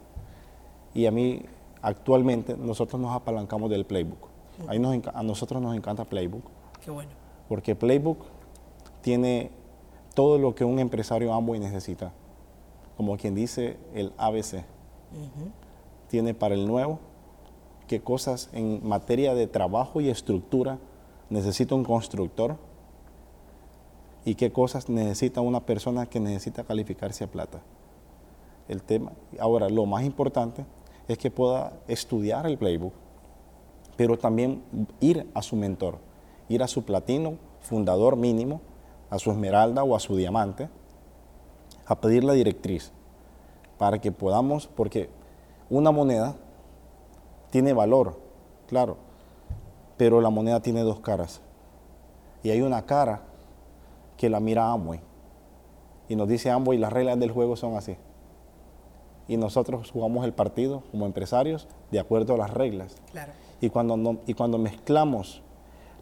Y 0.94 1.04
a 1.04 1.10
mí, 1.10 1.42
actualmente, 1.82 2.56
nosotros 2.56 2.98
nos 2.98 3.14
apalancamos 3.14 3.68
del 3.68 3.84
playbook. 3.84 4.28
Ahí 4.68 4.80
a 5.12 5.22
nosotros 5.22 5.60
nos 5.60 5.76
encanta 5.76 6.06
playbook. 6.06 6.44
Qué 6.82 6.90
bueno. 6.90 7.10
Porque 7.50 7.76
playbook 7.76 8.16
tiene 9.02 9.50
todo 10.14 10.38
lo 10.38 10.54
que 10.54 10.64
un 10.64 10.78
empresario 10.78 11.34
Amway 11.34 11.60
necesita. 11.60 12.14
Como 12.96 13.18
quien 13.18 13.34
dice 13.34 13.76
el 13.92 14.14
ABC. 14.16 14.64
Tiene 16.12 16.34
para 16.34 16.54
el 16.54 16.66
nuevo 16.66 16.98
qué 17.86 18.02
cosas 18.02 18.50
en 18.52 18.86
materia 18.86 19.34
de 19.34 19.46
trabajo 19.46 20.02
y 20.02 20.10
estructura 20.10 20.78
necesita 21.30 21.74
un 21.74 21.84
constructor 21.84 22.58
y 24.26 24.34
qué 24.34 24.52
cosas 24.52 24.90
necesita 24.90 25.40
una 25.40 25.64
persona 25.64 26.04
que 26.04 26.20
necesita 26.20 26.64
calificarse 26.64 27.24
a 27.24 27.30
plata. 27.30 27.62
El 28.68 28.82
tema, 28.82 29.12
ahora, 29.40 29.70
lo 29.70 29.86
más 29.86 30.04
importante 30.04 30.66
es 31.08 31.16
que 31.16 31.30
pueda 31.30 31.72
estudiar 31.88 32.44
el 32.44 32.58
playbook, 32.58 32.92
pero 33.96 34.18
también 34.18 34.62
ir 35.00 35.26
a 35.32 35.40
su 35.40 35.56
mentor, 35.56 35.96
ir 36.50 36.62
a 36.62 36.68
su 36.68 36.84
platino, 36.84 37.38
fundador 37.62 38.16
mínimo, 38.16 38.60
a 39.08 39.18
su 39.18 39.30
esmeralda 39.30 39.82
o 39.82 39.96
a 39.96 39.98
su 39.98 40.14
diamante, 40.14 40.68
a 41.86 41.98
pedir 42.02 42.22
la 42.22 42.34
directriz, 42.34 42.92
para 43.78 43.98
que 43.98 44.12
podamos, 44.12 44.66
porque 44.66 45.08
una 45.72 45.90
moneda 45.90 46.36
tiene 47.48 47.72
valor, 47.72 48.20
claro, 48.68 48.98
pero 49.96 50.20
la 50.20 50.28
moneda 50.28 50.60
tiene 50.60 50.82
dos 50.82 51.00
caras. 51.00 51.40
Y 52.42 52.50
hay 52.50 52.60
una 52.60 52.82
cara 52.84 53.22
que 54.18 54.28
la 54.28 54.38
mira 54.38 54.70
Amway. 54.70 55.00
Y 56.10 56.16
nos 56.16 56.28
dice 56.28 56.50
Amway, 56.50 56.76
las 56.76 56.92
reglas 56.92 57.18
del 57.18 57.30
juego 57.30 57.56
son 57.56 57.74
así. 57.76 57.96
Y 59.28 59.38
nosotros 59.38 59.90
jugamos 59.90 60.26
el 60.26 60.34
partido 60.34 60.82
como 60.90 61.06
empresarios 61.06 61.66
de 61.90 62.00
acuerdo 62.00 62.34
a 62.34 62.38
las 62.38 62.50
reglas. 62.50 62.96
Y, 63.62 63.70
cuando 63.70 64.18
y 64.26 64.34
cuando 64.34 64.58
mezclamos 64.58 65.40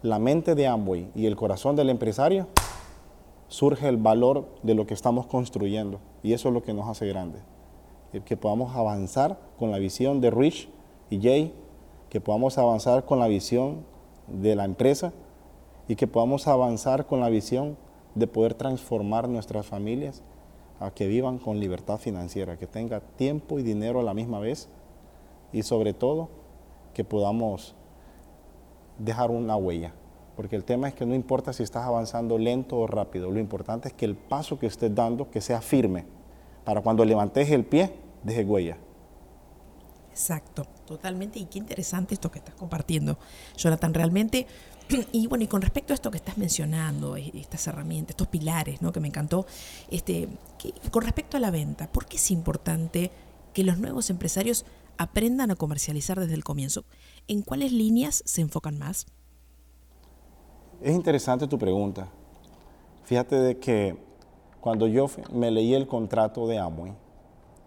la 0.01 0.19
mente 0.19 0.53
de 0.53 0.67
Amway 0.67 1.09
y 1.15 1.27
el 1.27 1.37
corazón 1.37 1.77
del 1.77 1.89
empresario, 1.89 2.47
surge 3.47 3.87
el 3.87 3.95
valor 3.95 4.49
de 4.63 4.73
lo 4.73 4.85
que 4.85 4.95
estamos 4.95 5.27
construyendo. 5.27 6.01
Y 6.23 6.33
eso 6.33 6.49
es 6.49 6.53
lo 6.53 6.61
que 6.61 6.73
nos 6.73 6.89
hace 6.89 7.07
grande. 7.07 7.39
Que 8.11 8.37
podamos 8.37 8.75
avanzar 8.75 9.39
con 9.57 9.71
la 9.71 9.79
visión 9.79 10.19
de 10.19 10.31
Rich 10.31 10.69
y 11.09 11.21
Jay, 11.21 11.53
que 12.09 12.19
podamos 12.19 12.57
avanzar 12.57 13.05
con 13.05 13.19
la 13.19 13.27
visión 13.27 13.85
de 14.27 14.55
la 14.55 14.65
empresa 14.65 15.13
y 15.87 15.95
que 15.95 16.07
podamos 16.07 16.47
avanzar 16.47 17.05
con 17.05 17.21
la 17.21 17.29
visión 17.29 17.77
de 18.15 18.27
poder 18.27 18.53
transformar 18.53 19.29
nuestras 19.29 19.65
familias 19.65 20.23
a 20.79 20.91
que 20.91 21.07
vivan 21.07 21.37
con 21.37 21.59
libertad 21.59 21.97
financiera, 21.97 22.57
que 22.57 22.67
tenga 22.67 22.99
tiempo 22.99 23.59
y 23.59 23.63
dinero 23.63 23.99
a 23.99 24.03
la 24.03 24.13
misma 24.13 24.39
vez 24.39 24.67
y 25.53 25.63
sobre 25.63 25.93
todo 25.93 26.29
que 26.93 27.03
podamos 27.03 27.75
dejar 28.97 29.31
una 29.31 29.55
huella. 29.55 29.93
Porque 30.35 30.55
el 30.55 30.63
tema 30.63 30.87
es 30.87 30.93
que 30.93 31.05
no 31.05 31.13
importa 31.13 31.53
si 31.53 31.63
estás 31.63 31.85
avanzando 31.85 32.37
lento 32.37 32.77
o 32.77 32.87
rápido, 32.87 33.29
lo 33.29 33.39
importante 33.39 33.89
es 33.89 33.93
que 33.93 34.05
el 34.05 34.15
paso 34.15 34.57
que 34.57 34.67
estés 34.67 34.93
dando, 34.93 35.29
que 35.29 35.41
sea 35.41 35.61
firme, 35.61 36.05
para 36.63 36.81
cuando 36.81 37.05
levantes 37.05 37.49
el 37.51 37.65
pie, 37.65 37.93
deje 38.23 38.43
huella. 38.43 38.77
Exacto, 40.11 40.65
totalmente. 40.85 41.39
Y 41.39 41.45
qué 41.45 41.59
interesante 41.59 42.13
esto 42.13 42.29
que 42.29 42.39
estás 42.39 42.55
compartiendo, 42.55 43.17
Jonathan. 43.55 43.93
Realmente 43.93 44.45
Y 45.11 45.27
bueno, 45.27 45.43
y 45.43 45.47
con 45.47 45.61
respecto 45.61 45.93
a 45.93 45.95
esto 45.95 46.11
que 46.11 46.17
estás 46.17 46.37
mencionando, 46.37 47.15
estas 47.15 47.67
herramientas, 47.67 48.11
estos 48.11 48.27
pilares, 48.27 48.81
¿no? 48.81 48.91
Que 48.91 48.99
me 48.99 49.07
encantó, 49.07 49.45
este, 49.89 50.27
con 50.91 51.03
respecto 51.03 51.37
a 51.37 51.39
la 51.39 51.51
venta, 51.51 51.91
¿por 51.91 52.05
qué 52.05 52.17
es 52.17 52.31
importante 52.31 53.11
que 53.53 53.63
los 53.63 53.77
nuevos 53.77 54.09
empresarios 54.09 54.65
aprendan 54.97 55.51
a 55.51 55.55
comercializar 55.55 56.19
desde 56.19 56.33
el 56.33 56.43
comienzo? 56.43 56.85
¿En 57.27 57.41
cuáles 57.41 57.71
líneas 57.71 58.23
se 58.25 58.41
enfocan 58.41 58.77
más? 58.77 59.05
Es 60.81 60.93
interesante 60.93 61.47
tu 61.47 61.57
pregunta. 61.57 62.09
Fíjate 63.03 63.35
de 63.35 63.57
que 63.59 63.97
cuando 64.61 64.87
yo 64.87 65.07
me 65.33 65.51
leí 65.51 65.73
el 65.73 65.87
contrato 65.87 66.47
de 66.47 66.59
Amway, 66.59 66.93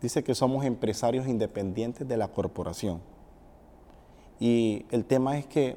dice 0.00 0.22
que 0.22 0.34
somos 0.34 0.64
empresarios 0.64 1.26
independientes 1.26 2.06
de 2.06 2.16
la 2.16 2.28
corporación. 2.28 3.00
Y 4.38 4.86
el 4.90 5.04
tema 5.04 5.36
es 5.36 5.46
que 5.46 5.76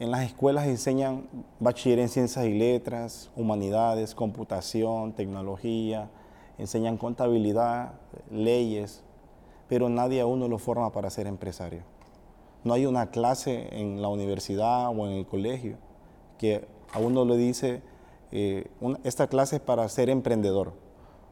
en 0.00 0.10
las 0.10 0.24
escuelas 0.24 0.66
enseñan 0.66 1.28
bachiller 1.60 2.00
en 2.00 2.08
ciencias 2.08 2.44
y 2.44 2.52
letras, 2.52 3.30
humanidades, 3.36 4.14
computación, 4.14 5.12
tecnología, 5.12 6.10
enseñan 6.58 6.96
contabilidad, 6.96 7.92
leyes, 8.30 9.04
pero 9.68 9.88
nadie 9.88 10.20
a 10.20 10.26
uno 10.26 10.48
lo 10.48 10.58
forma 10.58 10.90
para 10.90 11.10
ser 11.10 11.28
empresario. 11.28 11.82
No 12.64 12.72
hay 12.72 12.86
una 12.86 13.10
clase 13.10 13.68
en 13.70 14.02
la 14.02 14.08
universidad 14.08 14.88
o 14.88 15.06
en 15.06 15.12
el 15.12 15.26
colegio 15.26 15.76
que 16.38 16.66
a 16.92 16.98
uno 16.98 17.24
le 17.24 17.36
dice, 17.36 17.82
eh, 18.34 18.66
esta 19.04 19.26
clase 19.26 19.56
es 19.56 19.62
para 19.62 19.88
ser 19.88 20.10
emprendedor, 20.10 20.72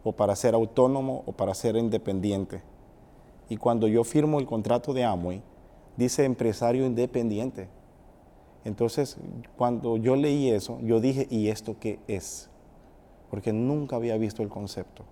o 0.02 0.12
para 0.12 0.34
ser 0.34 0.54
autónomo, 0.54 1.22
o 1.26 1.32
para 1.32 1.52
ser 1.52 1.76
independiente. 1.76 2.62
Y 3.50 3.58
cuando 3.58 3.86
yo 3.86 4.02
firmo 4.04 4.38
el 4.40 4.46
contrato 4.46 4.94
de 4.94 5.04
Amway, 5.04 5.42
dice 5.98 6.24
empresario 6.24 6.86
independiente 6.86 7.68
entonces, 8.64 9.16
cuando 9.56 9.96
yo 9.96 10.14
leí 10.14 10.50
eso, 10.50 10.78
yo 10.82 11.00
dije, 11.00 11.26
¿y 11.30 11.48
esto 11.48 11.76
qué 11.80 11.98
es? 12.06 12.48
Porque 13.30 13.52
nunca 13.52 13.96
había 13.96 14.16
visto 14.16 14.42
el 14.42 14.48
concepto. 14.48 15.04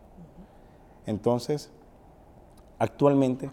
Entonces, 1.07 1.71
actualmente, 2.79 3.51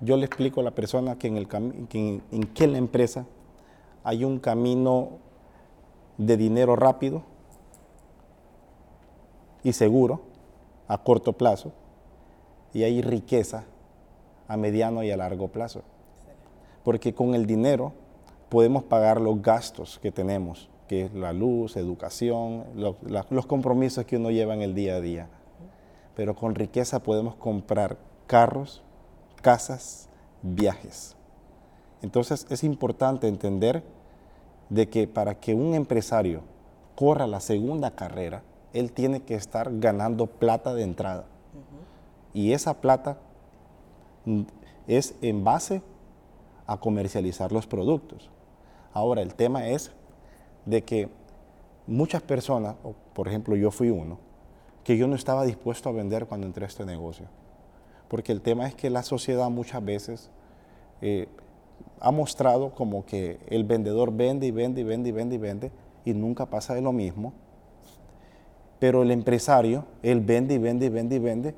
yo 0.00 0.16
le 0.16 0.26
explico 0.26 0.60
a 0.60 0.64
la 0.64 0.70
persona 0.70 1.18
que 1.18 1.28
en, 1.28 1.36
el 1.36 1.48
que 1.48 2.20
en, 2.30 2.42
que 2.54 2.66
la 2.66 2.78
empresa 2.78 3.26
hay 4.04 4.24
un 4.24 4.38
camino 4.38 5.18
de 6.18 6.36
dinero 6.36 6.76
rápido 6.76 7.22
y 9.62 9.72
seguro 9.72 10.22
a 10.86 10.98
corto 10.98 11.32
plazo 11.32 11.72
y 12.72 12.82
hay 12.82 13.02
riqueza 13.02 13.64
a 14.48 14.56
mediano 14.56 15.02
y 15.02 15.10
a 15.10 15.16
largo 15.16 15.48
plazo. 15.48 15.82
Porque 16.82 17.14
con 17.14 17.34
el 17.34 17.46
dinero 17.46 17.92
podemos 18.50 18.84
pagar 18.84 19.20
los 19.20 19.40
gastos 19.40 19.98
que 20.00 20.12
tenemos, 20.12 20.68
que 20.86 21.06
es 21.06 21.14
la 21.14 21.32
luz, 21.32 21.76
educación, 21.76 22.64
los 22.74 23.46
compromisos 23.46 24.04
que 24.04 24.16
uno 24.16 24.30
lleva 24.30 24.54
en 24.54 24.62
el 24.62 24.74
día 24.74 24.96
a 24.96 25.00
día. 25.00 25.28
Pero 26.14 26.36
con 26.36 26.54
riqueza 26.54 27.02
podemos 27.02 27.36
comprar 27.36 27.96
carros, 28.26 28.82
casas, 29.40 30.08
viajes. 30.42 31.16
Entonces 32.02 32.46
es 32.50 32.64
importante 32.64 33.28
entender 33.28 33.82
de 34.68 34.88
que 34.88 35.06
para 35.06 35.34
que 35.34 35.54
un 35.54 35.74
empresario 35.74 36.42
corra 36.94 37.26
la 37.26 37.40
segunda 37.40 37.90
carrera, 37.92 38.42
él 38.72 38.92
tiene 38.92 39.20
que 39.20 39.34
estar 39.34 39.70
ganando 39.78 40.26
plata 40.26 40.74
de 40.74 40.82
entrada. 40.82 41.26
Y 42.32 42.52
esa 42.52 42.74
plata 42.74 43.18
es 44.86 45.14
en 45.22 45.44
base 45.44 45.82
a 46.66 46.78
comercializar 46.78 47.52
los 47.52 47.66
productos. 47.66 48.30
Ahora, 48.92 49.22
el 49.22 49.34
tema 49.34 49.68
es 49.68 49.92
de 50.66 50.82
que 50.82 51.08
muchas 51.86 52.22
personas, 52.22 52.76
por 53.12 53.28
ejemplo 53.28 53.56
yo 53.56 53.70
fui 53.70 53.90
uno, 53.90 54.18
que 54.82 54.96
yo 54.96 55.06
no 55.06 55.16
estaba 55.16 55.44
dispuesto 55.44 55.88
a 55.88 55.92
vender 55.92 56.26
cuando 56.26 56.46
entré 56.46 56.64
a 56.64 56.68
este 56.68 56.84
negocio. 56.84 57.26
Porque 58.08 58.32
el 58.32 58.40
tema 58.40 58.66
es 58.66 58.74
que 58.74 58.90
la 58.90 59.02
sociedad 59.02 59.48
muchas 59.50 59.84
veces 59.84 60.30
eh, 61.00 61.28
ha 62.00 62.10
mostrado 62.10 62.74
como 62.74 63.04
que 63.04 63.38
el 63.48 63.64
vendedor 63.64 64.12
vende 64.12 64.46
y 64.46 64.50
vende 64.50 64.82
y 64.82 64.84
vende 64.84 65.08
y 65.08 65.12
vende 65.12 65.34
y 65.34 65.38
vende 65.38 65.72
y 66.04 66.12
nunca 66.12 66.46
pasa 66.46 66.74
de 66.74 66.80
lo 66.82 66.92
mismo. 66.92 67.32
Pero 68.78 69.02
el 69.02 69.10
empresario, 69.10 69.84
él 70.02 70.20
vende 70.20 70.54
y 70.54 70.58
vende 70.58 70.86
y 70.86 70.88
vende 70.88 71.16
y 71.16 71.18
vende 71.18 71.54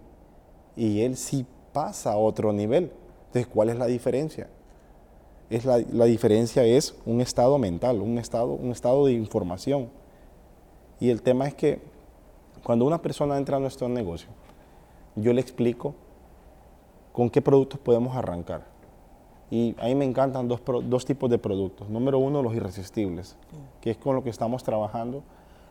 y 0.77 1.01
él 1.01 1.17
sí 1.17 1.47
pasa 1.73 2.13
a 2.13 2.17
otro 2.17 2.53
nivel. 2.53 2.93
Entonces, 3.27 3.47
¿cuál 3.47 3.71
es 3.71 3.77
la 3.77 3.87
diferencia? 3.87 4.49
es 5.51 5.65
la, 5.65 6.05
diferencia 6.07 6.65
es 6.65 6.97
un 7.05 7.21
estado 7.21 7.59
mental, 7.59 8.01
un 8.01 8.19
estado, 8.19 8.53
un 8.53 8.73
estado 8.73 9.07
de 9.07 9.13
información. 9.13 9.91
Y 10.99 11.11
el 11.11 11.23
tema 11.23 11.47
es 11.47 11.55
que 11.55 11.81
cuando 12.65 12.85
una 12.85 13.01
persona 13.01 13.37
entra 13.37 13.59
a 13.59 13.61
nuestro 13.61 13.89
negocio, 13.89 14.29
yo 15.15 15.33
le 15.33 15.41
explico 15.41 15.95
con 17.13 17.31
qué 17.31 17.41
productos 17.41 17.79
podemos 17.79 18.17
arrancar. 18.17 18.65
Y 19.51 19.77
a 19.79 19.87
mí 19.87 19.95
me 19.95 20.05
encantan 20.05 20.49
dos, 20.49 20.61
dos 20.85 21.05
tipos 21.05 21.31
de 21.31 21.39
productos. 21.39 21.89
Número 21.89 22.19
uno, 22.19 22.43
los 22.43 22.55
irresistibles, 22.55 23.37
que 23.81 23.91
es 23.91 23.97
con 23.97 24.17
lo 24.17 24.25
que 24.25 24.31
estamos 24.31 24.65
trabajando. 24.65 25.23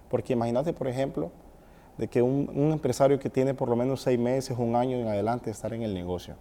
Porque 0.10 0.34
imagínate, 0.34 0.72
por 0.72 0.88
ejemplo, 0.88 1.32
de 1.98 2.08
que 2.08 2.22
un, 2.22 2.50
un 2.54 2.72
empresario 2.72 3.20
que 3.20 3.30
tiene 3.30 3.54
por 3.54 3.70
lo 3.70 3.76
menos 3.76 4.02
seis 4.02 4.20
meses, 4.20 4.58
un 4.58 4.76
año 4.76 4.98
en 4.98 5.08
adelante, 5.08 5.50
estar 5.52 5.74
en 5.74 5.82
el 5.82 5.94
negocio. 5.94 6.36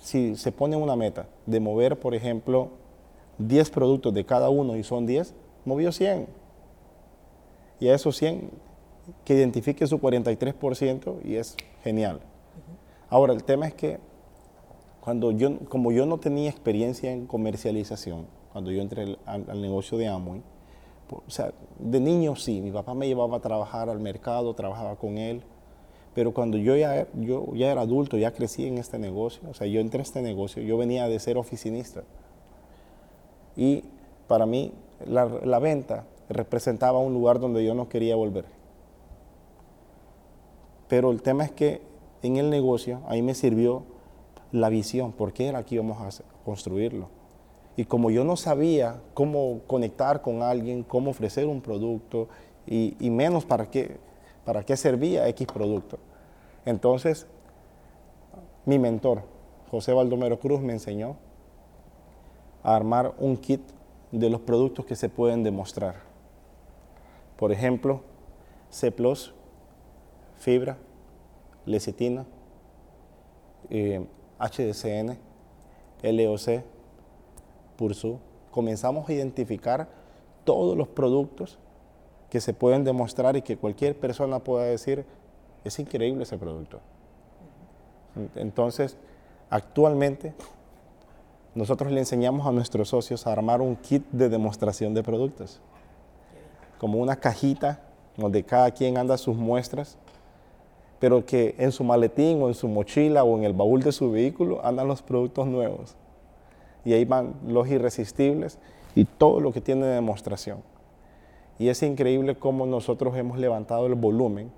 Si 0.00 0.36
se 0.36 0.52
pone 0.52 0.76
una 0.76 0.96
meta 0.96 1.26
de 1.46 1.60
mover, 1.60 1.98
por 1.98 2.14
ejemplo, 2.14 2.70
10 3.38 3.70
productos 3.70 4.12
de 4.12 4.24
cada 4.24 4.50
uno 4.50 4.76
y 4.76 4.82
son 4.82 5.06
10, 5.06 5.34
movió 5.64 5.92
100. 5.92 6.26
Y 7.80 7.88
a 7.88 7.94
esos 7.94 8.16
100 8.16 8.50
que 9.24 9.34
identifique 9.34 9.86
su 9.86 9.98
43% 9.98 11.24
y 11.24 11.36
es 11.36 11.56
genial. 11.82 12.20
Ahora, 13.08 13.32
el 13.32 13.44
tema 13.44 13.66
es 13.66 13.74
que 13.74 13.98
cuando 15.08 15.32
yo, 15.32 15.58
como 15.70 15.90
yo 15.90 16.04
no 16.04 16.18
tenía 16.18 16.50
experiencia 16.50 17.10
en 17.10 17.24
comercialización, 17.26 18.26
cuando 18.52 18.70
yo 18.70 18.82
entré 18.82 19.16
al, 19.24 19.46
al 19.48 19.62
negocio 19.62 19.96
de 19.96 20.06
Amway, 20.06 20.42
o 21.10 21.30
sea, 21.30 21.54
de 21.78 21.98
niño 21.98 22.36
sí, 22.36 22.60
mi 22.60 22.70
papá 22.70 22.92
me 22.92 23.06
llevaba 23.06 23.38
a 23.38 23.40
trabajar 23.40 23.88
al 23.88 24.00
mercado, 24.00 24.52
trabajaba 24.52 24.96
con 24.96 25.16
él, 25.16 25.40
pero 26.14 26.34
cuando 26.34 26.58
yo 26.58 26.76
ya, 26.76 27.06
yo 27.14 27.46
ya 27.54 27.72
era 27.72 27.80
adulto, 27.80 28.18
ya 28.18 28.32
crecí 28.32 28.66
en 28.66 28.76
este 28.76 28.98
negocio, 28.98 29.48
o 29.48 29.54
sea, 29.54 29.66
yo 29.66 29.80
entré 29.80 30.00
a 30.00 30.02
este 30.02 30.20
negocio, 30.20 30.62
yo 30.62 30.76
venía 30.76 31.08
de 31.08 31.18
ser 31.20 31.38
oficinista. 31.38 32.02
Y 33.56 33.84
para 34.26 34.44
mí 34.44 34.74
la, 35.06 35.24
la 35.24 35.58
venta 35.58 36.04
representaba 36.28 36.98
un 36.98 37.14
lugar 37.14 37.40
donde 37.40 37.64
yo 37.64 37.72
no 37.72 37.88
quería 37.88 38.14
volver. 38.14 38.44
Pero 40.86 41.10
el 41.10 41.22
tema 41.22 41.44
es 41.44 41.50
que 41.50 41.80
en 42.22 42.36
el 42.36 42.50
negocio 42.50 43.00
ahí 43.08 43.22
me 43.22 43.34
sirvió 43.34 43.96
la 44.52 44.68
visión, 44.68 45.12
porque 45.12 45.46
era 45.46 45.64
que 45.64 45.76
íbamos 45.76 46.00
a 46.00 46.22
construirlo. 46.44 47.08
Y 47.76 47.84
como 47.84 48.10
yo 48.10 48.24
no 48.24 48.36
sabía 48.36 49.00
cómo 49.14 49.60
conectar 49.66 50.22
con 50.22 50.42
alguien, 50.42 50.82
cómo 50.82 51.10
ofrecer 51.10 51.46
un 51.46 51.60
producto 51.60 52.28
y, 52.66 52.96
y 52.98 53.10
menos 53.10 53.44
para 53.44 53.70
qué, 53.70 53.98
para 54.44 54.64
qué 54.64 54.76
servía 54.76 55.28
X 55.28 55.46
producto. 55.46 55.98
Entonces, 56.64 57.26
mi 58.64 58.78
mentor, 58.78 59.22
José 59.70 59.92
Baldomero 59.92 60.40
Cruz, 60.40 60.60
me 60.60 60.72
enseñó 60.72 61.16
a 62.62 62.74
armar 62.74 63.14
un 63.18 63.36
kit 63.36 63.62
de 64.10 64.30
los 64.30 64.40
productos 64.40 64.84
que 64.84 64.96
se 64.96 65.08
pueden 65.08 65.42
demostrar. 65.42 65.96
Por 67.36 67.52
ejemplo, 67.52 68.02
C, 68.70 68.92
fibra, 70.36 70.76
lecitina, 71.64 72.26
eh, 73.70 74.04
HDCN, 74.38 75.18
LOC, 76.02 76.62
PURSU. 77.76 78.18
Comenzamos 78.50 79.08
a 79.08 79.12
identificar 79.12 79.88
todos 80.44 80.76
los 80.76 80.88
productos 80.88 81.58
que 82.30 82.40
se 82.40 82.52
pueden 82.52 82.84
demostrar 82.84 83.36
y 83.36 83.42
que 83.42 83.56
cualquier 83.56 83.98
persona 83.98 84.38
pueda 84.38 84.64
decir, 84.64 85.04
es 85.64 85.78
increíble 85.78 86.22
ese 86.22 86.36
producto. 86.36 86.80
Entonces, 88.34 88.96
actualmente, 89.50 90.34
nosotros 91.54 91.90
le 91.92 92.00
enseñamos 92.00 92.46
a 92.46 92.52
nuestros 92.52 92.90
socios 92.90 93.26
a 93.26 93.32
armar 93.32 93.60
un 93.60 93.76
kit 93.76 94.04
de 94.10 94.28
demostración 94.28 94.94
de 94.94 95.02
productos, 95.02 95.60
como 96.78 96.98
una 96.98 97.16
cajita 97.16 97.80
donde 98.16 98.44
cada 98.44 98.70
quien 98.70 98.98
anda 98.98 99.16
sus 99.16 99.36
muestras 99.36 99.96
pero 100.98 101.24
que 101.24 101.54
en 101.58 101.72
su 101.72 101.84
maletín 101.84 102.42
o 102.42 102.48
en 102.48 102.54
su 102.54 102.68
mochila 102.68 103.24
o 103.24 103.36
en 103.36 103.44
el 103.44 103.52
baúl 103.52 103.82
de 103.82 103.92
su 103.92 104.10
vehículo 104.10 104.64
andan 104.64 104.88
los 104.88 105.02
productos 105.02 105.46
nuevos. 105.46 105.96
Y 106.84 106.92
ahí 106.92 107.04
van 107.04 107.34
los 107.46 107.68
irresistibles 107.68 108.58
y 108.94 109.04
todo 109.04 109.40
lo 109.40 109.52
que 109.52 109.60
tiene 109.60 109.86
de 109.86 109.94
demostración. 109.94 110.62
Y 111.58 111.68
es 111.68 111.82
increíble 111.82 112.36
cómo 112.36 112.66
nosotros 112.66 113.16
hemos 113.16 113.38
levantado 113.38 113.86
el 113.86 113.94
volumen 113.94 114.50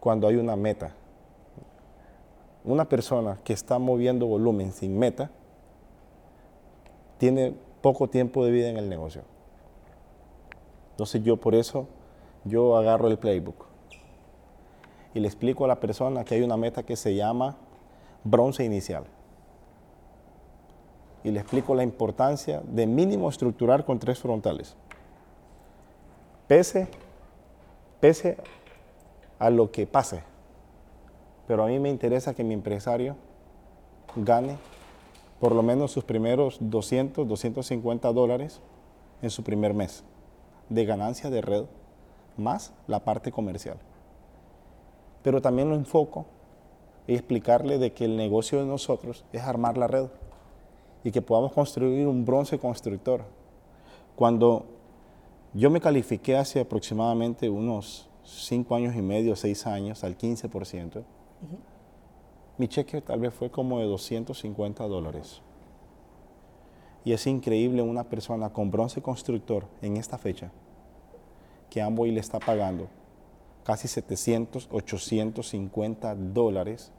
cuando 0.00 0.26
hay 0.26 0.36
una 0.36 0.56
meta. 0.56 0.94
Una 2.64 2.88
persona 2.88 3.38
que 3.44 3.52
está 3.52 3.78
moviendo 3.78 4.26
volumen 4.26 4.72
sin 4.72 4.98
meta 4.98 5.30
tiene 7.18 7.54
poco 7.80 8.08
tiempo 8.08 8.44
de 8.44 8.50
vida 8.50 8.68
en 8.68 8.76
el 8.76 8.88
negocio. 8.88 9.22
Entonces 10.92 11.22
yo 11.22 11.36
por 11.36 11.54
eso 11.54 11.86
yo 12.44 12.76
agarro 12.76 13.08
el 13.08 13.18
playbook 13.18 13.71
y 15.14 15.20
le 15.20 15.28
explico 15.28 15.64
a 15.64 15.68
la 15.68 15.80
persona 15.80 16.24
que 16.24 16.34
hay 16.34 16.42
una 16.42 16.56
meta 16.56 16.82
que 16.82 16.96
se 16.96 17.14
llama 17.14 17.56
bronce 18.24 18.64
inicial. 18.64 19.04
Y 21.24 21.30
le 21.30 21.40
explico 21.40 21.74
la 21.74 21.82
importancia 21.82 22.62
de 22.64 22.86
mínimo 22.86 23.28
estructurar 23.28 23.84
con 23.84 23.98
tres 23.98 24.18
frontales. 24.18 24.76
Pese, 26.48 26.88
pese 28.00 28.36
a 29.38 29.50
lo 29.50 29.70
que 29.70 29.86
pase. 29.86 30.22
Pero 31.46 31.64
a 31.64 31.66
mí 31.66 31.78
me 31.78 31.90
interesa 31.90 32.34
que 32.34 32.42
mi 32.42 32.54
empresario 32.54 33.16
gane 34.16 34.56
por 35.38 35.54
lo 35.54 35.62
menos 35.62 35.90
sus 35.90 36.04
primeros 36.04 36.58
200, 36.60 37.26
250 37.26 38.12
dólares 38.12 38.60
en 39.22 39.30
su 39.30 39.42
primer 39.42 39.74
mes 39.74 40.04
de 40.68 40.84
ganancia 40.84 41.30
de 41.30 41.40
red, 41.40 41.64
más 42.36 42.72
la 42.86 43.00
parte 43.00 43.32
comercial 43.32 43.78
pero 45.22 45.40
también 45.40 45.68
lo 45.68 45.74
enfoco 45.74 46.26
y 47.06 47.14
explicarle 47.14 47.78
de 47.78 47.92
que 47.92 48.04
el 48.04 48.16
negocio 48.16 48.58
de 48.58 48.66
nosotros 48.66 49.24
es 49.32 49.42
armar 49.42 49.76
la 49.76 49.86
red 49.86 50.06
y 51.04 51.10
que 51.10 51.22
podamos 51.22 51.52
construir 51.52 52.06
un 52.06 52.24
bronce 52.24 52.58
constructor. 52.58 53.24
Cuando 54.14 54.64
yo 55.54 55.70
me 55.70 55.80
califiqué 55.80 56.36
hace 56.36 56.60
aproximadamente 56.60 57.48
unos 57.48 58.08
5 58.24 58.74
años 58.74 58.94
y 58.94 59.02
medio, 59.02 59.34
6 59.34 59.66
años, 59.66 60.04
al 60.04 60.16
15%, 60.16 61.02
mi 62.58 62.68
cheque 62.68 63.00
tal 63.00 63.20
vez 63.20 63.34
fue 63.34 63.50
como 63.50 63.80
de 63.80 63.86
250 63.86 64.86
dólares. 64.86 65.40
Y 67.04 67.12
es 67.12 67.26
increíble 67.26 67.82
una 67.82 68.04
persona 68.04 68.52
con 68.52 68.70
bronce 68.70 69.02
constructor 69.02 69.66
en 69.80 69.96
esta 69.96 70.18
fecha 70.18 70.52
que 71.68 71.82
Amboy 71.82 72.12
le 72.12 72.20
está 72.20 72.38
pagando 72.38 72.86
casi 73.64 73.88
700, 73.88 74.68
850 74.70 76.14
dólares 76.14 76.92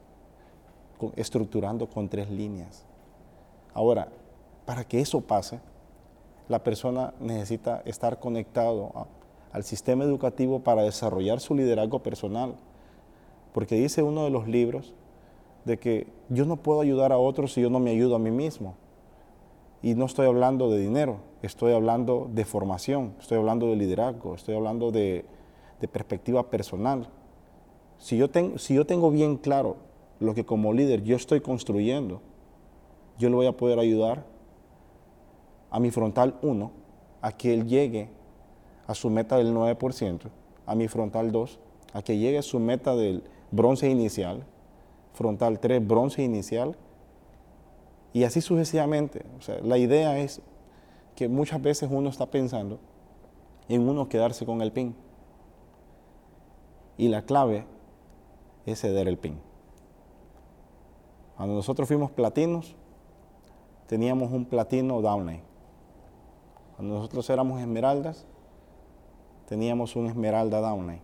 estructurando 1.16 1.88
con 1.88 2.08
tres 2.08 2.30
líneas. 2.30 2.84
Ahora, 3.72 4.08
para 4.64 4.84
que 4.84 5.00
eso 5.00 5.20
pase, 5.20 5.60
la 6.48 6.62
persona 6.62 7.14
necesita 7.20 7.82
estar 7.84 8.18
conectado 8.18 9.08
al 9.52 9.64
sistema 9.64 10.04
educativo 10.04 10.60
para 10.60 10.82
desarrollar 10.82 11.40
su 11.40 11.54
liderazgo 11.54 12.02
personal. 12.02 12.54
Porque 13.52 13.76
dice 13.76 14.02
uno 14.02 14.24
de 14.24 14.30
los 14.30 14.48
libros 14.48 14.94
de 15.64 15.78
que 15.78 16.06
yo 16.28 16.44
no 16.44 16.56
puedo 16.56 16.80
ayudar 16.80 17.12
a 17.12 17.18
otros 17.18 17.52
si 17.52 17.62
yo 17.62 17.70
no 17.70 17.80
me 17.80 17.90
ayudo 17.90 18.16
a 18.16 18.18
mí 18.18 18.30
mismo. 18.30 18.74
Y 19.82 19.94
no 19.94 20.06
estoy 20.06 20.26
hablando 20.26 20.70
de 20.70 20.80
dinero, 20.80 21.18
estoy 21.42 21.72
hablando 21.74 22.28
de 22.32 22.44
formación, 22.44 23.14
estoy 23.20 23.38
hablando 23.38 23.66
de 23.68 23.76
liderazgo, 23.76 24.34
estoy 24.34 24.54
hablando 24.54 24.90
de, 24.90 25.26
de 25.80 25.88
perspectiva 25.88 26.50
personal. 26.50 27.08
Si 27.98 28.16
yo, 28.16 28.30
tengo, 28.30 28.58
si 28.58 28.74
yo 28.74 28.86
tengo 28.86 29.10
bien 29.10 29.36
claro 29.36 29.76
lo 30.20 30.34
que 30.34 30.44
como 30.44 30.72
líder 30.72 31.02
yo 31.02 31.16
estoy 31.16 31.40
construyendo, 31.40 32.20
yo 33.18 33.28
le 33.28 33.36
voy 33.36 33.46
a 33.46 33.56
poder 33.56 33.78
ayudar 33.78 34.24
a 35.70 35.80
mi 35.80 35.90
frontal 35.90 36.36
1 36.42 36.70
a 37.22 37.32
que 37.32 37.54
él 37.54 37.66
llegue 37.66 38.08
a 38.86 38.94
su 38.94 39.10
meta 39.10 39.36
del 39.36 39.54
9%, 39.54 40.20
a 40.66 40.74
mi 40.74 40.88
frontal 40.88 41.32
2 41.32 41.58
a 41.94 42.02
que 42.02 42.18
llegue 42.18 42.38
a 42.38 42.42
su 42.42 42.58
meta 42.58 42.94
del 42.96 43.22
bronce 43.52 43.88
inicial, 43.88 44.44
frontal 45.12 45.60
3 45.60 45.86
bronce 45.86 46.22
inicial 46.22 46.76
y 48.12 48.24
así 48.24 48.40
sucesivamente. 48.40 49.24
O 49.38 49.40
sea, 49.40 49.60
la 49.60 49.78
idea 49.78 50.18
es 50.18 50.42
que 51.14 51.28
muchas 51.28 51.62
veces 51.62 51.88
uno 51.90 52.10
está 52.10 52.26
pensando 52.26 52.80
en 53.68 53.88
uno 53.88 54.08
quedarse 54.08 54.44
con 54.44 54.60
el 54.60 54.72
pin. 54.72 54.94
Y 56.96 57.08
la 57.08 57.22
clave 57.22 57.66
es 58.66 58.80
ceder 58.80 59.08
el 59.08 59.18
pin. 59.18 59.40
Cuando 61.36 61.54
nosotros 61.54 61.88
fuimos 61.88 62.10
platinos, 62.10 62.76
teníamos 63.88 64.32
un 64.32 64.44
platino 64.44 65.00
downline. 65.02 65.42
Cuando 66.76 66.94
nosotros 66.96 67.28
éramos 67.30 67.60
esmeraldas, 67.60 68.24
teníamos 69.46 69.96
un 69.96 70.06
esmeralda 70.06 70.60
downline. 70.60 71.02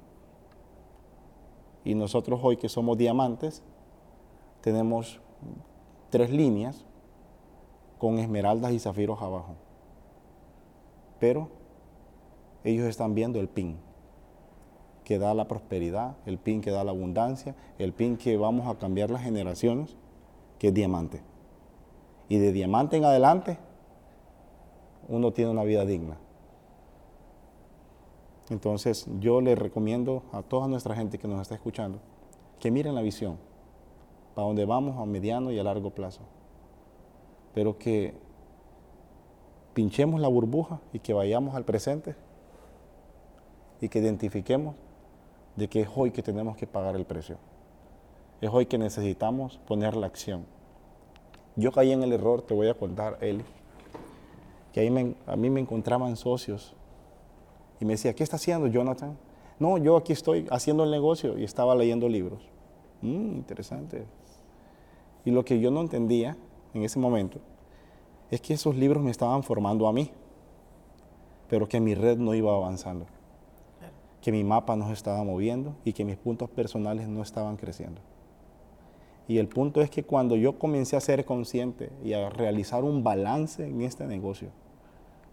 Y 1.85 1.95
nosotros 1.95 2.41
hoy 2.43 2.57
que 2.57 2.69
somos 2.69 2.97
diamantes, 2.97 3.63
tenemos 4.61 5.21
tres 6.11 6.31
líneas 6.31 6.85
con 7.99 8.19
esmeraldas 8.19 8.73
y 8.73 8.79
zafiros 8.79 9.21
abajo. 9.21 9.55
Pero 11.19 11.49
ellos 12.63 12.87
están 12.87 13.15
viendo 13.15 13.41
el 13.41 13.49
pin 13.49 13.79
que 15.11 15.19
da 15.19 15.35
la 15.35 15.49
prosperidad, 15.49 16.15
el 16.25 16.39
pin 16.39 16.61
que 16.61 16.71
da 16.71 16.85
la 16.85 16.93
abundancia, 16.93 17.57
el 17.79 17.93
pin 17.93 18.17
que 18.17 18.37
vamos 18.37 18.69
a 18.69 18.79
cambiar 18.79 19.11
las 19.11 19.23
generaciones, 19.23 19.97
que 20.61 20.69
es 20.69 20.75
diamante. 20.75 21.21
Y 22.29 22.39
de 22.39 22.53
diamante 22.53 22.97
en 22.97 23.05
adelante, 23.05 23.59
uno 25.09 25.33
tiene 25.33 25.51
una 25.51 25.65
vida 25.65 25.85
digna. 25.85 26.17
Entonces 28.51 29.09
yo 29.19 29.41
le 29.41 29.57
recomiendo 29.57 30.23
a 30.31 30.43
toda 30.43 30.69
nuestra 30.69 30.95
gente 30.95 31.19
que 31.19 31.27
nos 31.27 31.43
está 31.43 31.57
escuchando 31.57 31.99
que 32.61 32.71
miren 32.71 32.95
la 32.95 33.03
visión, 33.03 33.37
para 34.37 34.47
donde 34.47 34.65
vamos 34.65 34.97
a 34.97 35.05
mediano 35.07 35.51
y 35.51 35.59
a 35.59 35.65
largo 35.65 35.91
plazo. 35.91 36.21
Pero 37.53 37.79
que 37.79 38.15
pinchemos 39.75 40.21
la 40.21 40.29
burbuja 40.29 40.79
y 40.93 41.01
que 41.01 41.13
vayamos 41.15 41.57
al 41.57 41.65
presente 41.65 42.15
y 43.81 43.89
que 43.89 43.99
identifiquemos 43.99 44.77
de 45.61 45.69
que 45.69 45.83
es 45.83 45.89
hoy 45.95 46.11
que 46.11 46.23
tenemos 46.23 46.57
que 46.57 46.67
pagar 46.67 46.97
el 46.97 47.05
precio. 47.05 47.37
Es 48.41 48.49
hoy 48.51 48.65
que 48.65 48.79
necesitamos 48.79 49.59
poner 49.69 49.95
la 49.95 50.07
acción. 50.07 50.47
Yo 51.55 51.71
caí 51.71 51.93
en 51.93 52.03
el 52.03 52.13
error, 52.13 52.41
te 52.41 52.55
voy 52.55 52.69
a 52.69 52.75
contar, 52.75 53.19
Eli, 53.21 53.45
que 54.73 54.81
ahí 54.81 55.15
a 55.27 55.37
mí 55.37 55.51
me 55.51 55.61
encontraban 55.61 56.17
socios 56.17 56.75
y 57.79 57.85
me 57.85 57.93
decía, 57.93 58.15
¿qué 58.15 58.23
está 58.23 58.37
haciendo 58.37 58.69
Jonathan? 58.69 59.19
No, 59.59 59.77
yo 59.77 59.99
aquí 59.99 60.15
estoy 60.15 60.47
haciendo 60.51 60.85
el 60.85 60.91
negocio 60.91 61.39
y 61.39 61.45
estaba 61.45 61.75
leyendo 61.75 62.09
libros. 62.09 62.41
Mm, 63.03 63.37
interesante. 63.37 64.07
Y 65.27 65.31
lo 65.31 65.45
que 65.45 65.61
yo 65.61 65.71
no 65.71 65.83
entendía 65.83 66.39
en 66.73 66.85
ese 66.85 66.99
momento 66.99 67.39
es 68.31 68.41
que 68.41 68.55
esos 68.55 68.75
libros 68.77 69.03
me 69.03 69.11
estaban 69.11 69.43
formando 69.43 69.87
a 69.87 69.93
mí, 69.93 70.11
pero 71.51 71.69
que 71.69 71.81
mi 71.81 71.95
red 71.95 72.17
no 72.17 72.33
iba 72.33 72.55
avanzando, 72.55 73.05
que 74.21 74.33
mi 74.33 74.45
mapa 74.45 74.77
no 74.77 74.87
se 74.87 74.93
estaba 74.93 75.25
moviendo 75.25 75.75
y 75.85 75.93
que 75.93 76.05
mis 76.05 76.17
puntos 76.17 76.51
personales 76.51 77.09
no 77.09 77.23
estaban 77.23 77.57
creciendo. 77.57 78.01
Y 79.29 79.39
el 79.39 79.49
punto 79.49 79.81
es 79.81 79.91
que 79.91 80.03
cuando 80.03 80.37
yo 80.37 80.59
comencé 80.59 80.97
a 80.97 81.01
ser 81.01 81.25
consciente 81.25 81.91
y 82.05 82.13
a 82.15 82.31
realizar 82.31 82.83
un 82.83 83.05
balance 83.05 83.65
en 83.65 83.81
este 83.83 84.07
negocio 84.07 84.51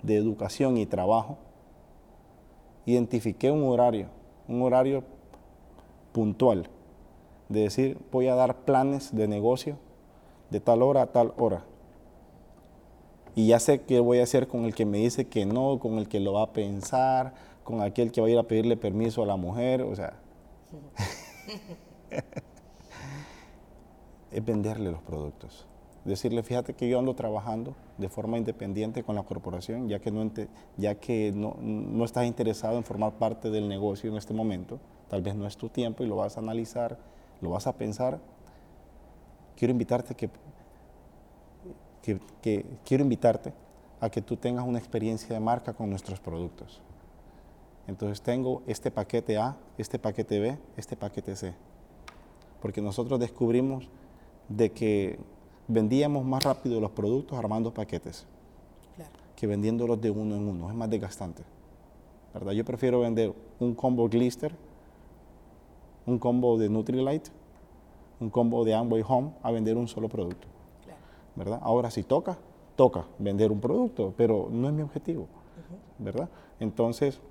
de 0.04 0.15
educación 0.15 0.78
y 0.78 0.86
trabajo, 0.86 1.38
identifiqué 2.86 3.52
un 3.52 3.63
horario, 3.63 4.08
un 4.47 4.62
horario 4.62 5.04
puntual, 6.12 6.69
de 7.50 7.62
decir, 7.62 7.97
voy 8.12 8.28
a 8.28 8.36
dar 8.36 8.58
planes 8.65 9.15
de 9.15 9.28
negocio 9.28 9.78
de 10.50 10.60
tal 10.60 10.82
hora 10.82 11.04
a 11.04 11.08
tal 11.08 11.34
hora. 11.38 11.63
Y 13.36 13.47
ya 13.47 13.60
sé 13.60 13.82
qué 13.82 14.00
voy 14.00 14.19
a 14.19 14.23
hacer 14.23 14.47
con 14.47 14.65
el 14.65 14.73
que 14.73 14.86
me 14.86 15.00
dice 15.00 15.28
que 15.28 15.45
no, 15.45 15.80
con 15.80 15.97
el 15.97 16.08
que 16.08 16.19
lo 16.19 16.34
va 16.34 16.43
a 16.43 16.54
pensar, 16.54 17.34
con 17.68 17.82
aquel 17.82 18.14
que 18.14 18.22
va 18.22 18.28
a 18.28 18.30
ir 18.30 18.38
a 18.38 18.44
pedirle 18.44 18.78
permiso 18.78 19.22
a 19.22 19.26
la 19.26 19.36
mujer, 19.36 19.82
o 19.82 19.94
sea. 19.94 20.14
es 24.32 24.46
venderle 24.46 24.90
los 24.90 25.02
productos. 25.02 25.68
Decirle, 26.06 26.44
fíjate 26.44 26.76
que 26.76 26.88
yo 26.88 26.98
ando 26.98 27.14
trabajando 27.14 27.76
de 27.98 28.08
forma 28.08 28.38
independiente 28.38 29.04
con 29.04 29.16
la 29.16 29.24
corporación, 29.24 29.90
ya 29.90 30.00
que 30.00 30.12
no, 30.12 30.32
ya 30.78 30.96
que 30.96 31.34
no, 31.36 31.58
no 31.60 32.06
estás 32.06 32.26
interesado 32.26 32.78
en 32.78 32.86
formar 32.86 33.16
parte 33.16 33.50
del 33.50 33.68
negocio 33.68 34.10
en 34.10 34.16
este 34.16 34.34
momento, 34.34 34.80
tal 35.10 35.22
vez 35.22 35.36
no 35.36 35.46
es 35.46 35.58
tu 35.58 35.68
tiempo 35.68 36.06
y 36.06 36.08
lo 36.08 36.16
vas 36.16 36.38
a 36.38 36.40
analizar, 36.40 36.98
lo 37.42 37.50
vas 37.50 37.68
a 37.68 37.74
pensar. 37.74 38.22
Quiero 39.58 39.74
invitarte 39.74 40.16
que, 40.16 40.30
que, 42.42 42.66
quiero 42.86 43.04
invitarte 43.04 43.52
a 44.00 44.10
que 44.10 44.22
tú 44.22 44.38
tengas 44.38 44.66
una 44.66 44.80
experiencia 44.80 45.36
de 45.36 45.42
marca 45.42 45.74
con 45.74 45.90
nuestros 45.90 46.22
productos. 46.22 46.82
Entonces 47.88 48.21
tengo 48.21 48.63
este 48.67 48.91
paquete 48.91 49.38
A, 49.38 49.58
este 49.78 49.97
paquete 49.97 50.39
B, 50.39 50.58
este 50.76 50.95
paquete 50.95 51.36
C. 51.36 51.54
Porque 52.62 52.82
nosotros 52.82 53.19
descubrimos 53.19 53.89
de 54.50 54.71
que 54.71 55.19
vendíamos 55.67 56.26
más 56.26 56.43
rápido 56.43 56.80
los 56.80 56.91
productos 56.91 57.38
armando 57.38 57.73
paquetes 57.73 58.26
que 59.36 59.45
vendiéndolos 59.47 60.02
de 60.02 60.10
uno 60.10 60.36
en 60.36 60.47
uno. 60.47 60.69
Es 60.69 60.76
más 60.76 60.89
desgastante. 60.89 61.43
¿verdad? 62.34 62.54
Yo 62.54 62.65
prefiero 62.65 63.02
vender 63.02 63.34
un 63.60 63.76
combo 63.76 64.10
Glister, 64.10 64.54
un 66.06 66.17
combo 66.17 66.58
de 66.58 66.69
Nutrilite, 66.69 67.30
un 68.19 68.30
combo 68.30 68.65
de 68.65 68.73
Amway 68.73 69.04
Home 69.08 69.32
a 69.43 69.52
vender 69.52 69.78
un 69.78 69.88
solo 69.88 70.10
producto. 70.10 70.47
¿verdad? 71.36 71.60
Ahora 71.62 71.91
si 71.91 72.02
toca, 72.02 72.38
toca 72.76 73.06
vender 73.19 73.52
un 73.52 73.62
producto, 73.62 74.13
pero 74.17 74.50
no 74.52 74.67
es 74.67 74.73
mi 74.73 74.82
objetivo. 74.82 75.28
¿verdad? 76.00 76.30
Entonces, 76.60 77.21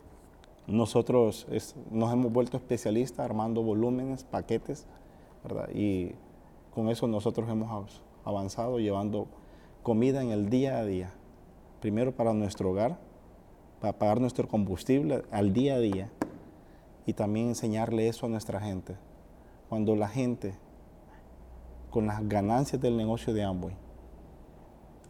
nosotros 0.67 1.47
nos 1.91 2.13
hemos 2.13 2.33
vuelto 2.33 2.57
especialistas 2.57 3.25
armando 3.25 3.63
volúmenes, 3.63 4.25
paquetes. 4.25 4.87
Y 5.73 6.13
con 6.75 6.89
eso 6.89 7.07
nosotros 7.07 7.49
hemos 7.49 8.03
avanzado 8.25 8.81
llevando 8.81 9.29
comida 9.83 10.23
en 10.23 10.31
el 10.31 10.51
día 10.51 10.79
a 10.79 10.85
día. 10.85 11.15
Primero 11.81 12.17
para 12.17 12.35
nuestro 12.35 12.71
hogar, 12.71 12.99
para 13.81 13.97
pagar 13.97 14.21
nuestro 14.21 14.49
combustible 14.49 15.23
al 15.31 15.53
día 15.53 15.77
a 15.77 15.79
día 15.79 16.11
y 17.07 17.13
también 17.13 17.49
enseñarle 17.49 18.09
eso 18.09 18.27
a 18.27 18.29
nuestra 18.29 18.61
gente. 18.61 18.97
Cuando 19.69 19.95
la 19.95 20.09
gente, 20.09 20.55
con 21.91 22.09
las 22.09 22.29
ganancias 22.29 22.83
del 22.83 22.97
negocio 22.97 23.33
de 23.33 23.45
Amway, 23.45 23.77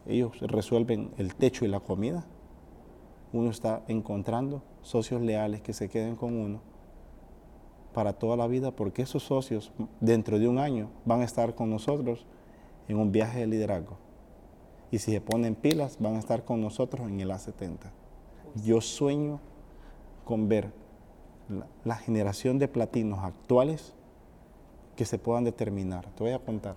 ellos 0.05 0.39
resuelven 0.41 1.11
el 1.17 1.33
techo 1.33 1.65
y 1.65 1.67
la 1.67 1.79
comida, 1.79 2.25
uno 3.33 3.49
está 3.49 3.83
encontrando 3.87 4.61
socios 4.87 5.21
leales 5.21 5.61
que 5.61 5.73
se 5.73 5.89
queden 5.89 6.15
con 6.15 6.33
uno 6.33 6.61
para 7.93 8.13
toda 8.13 8.37
la 8.37 8.47
vida, 8.47 8.71
porque 8.71 9.01
esos 9.01 9.23
socios 9.23 9.71
dentro 9.99 10.39
de 10.39 10.47
un 10.47 10.59
año 10.59 10.89
van 11.03 11.21
a 11.21 11.25
estar 11.25 11.55
con 11.55 11.69
nosotros 11.69 12.25
en 12.87 12.97
un 12.97 13.11
viaje 13.11 13.39
de 13.39 13.47
liderazgo. 13.47 13.97
Y 14.91 14.99
si 14.99 15.11
se 15.11 15.19
ponen 15.19 15.55
pilas, 15.55 15.97
van 15.99 16.15
a 16.15 16.19
estar 16.19 16.45
con 16.45 16.61
nosotros 16.61 17.07
en 17.09 17.19
el 17.19 17.29
A70. 17.29 17.91
Yo 18.63 18.81
sueño 18.81 19.41
con 20.23 20.47
ver 20.47 20.71
la, 21.83 21.95
generación 21.95 22.59
de 22.59 22.67
platinos 22.67 23.19
actuales 23.23 23.93
que 24.95 25.05
se 25.05 25.17
puedan 25.17 25.43
determinar. 25.43 26.05
Te 26.11 26.23
voy 26.23 26.33
a 26.33 26.39
contar. 26.39 26.75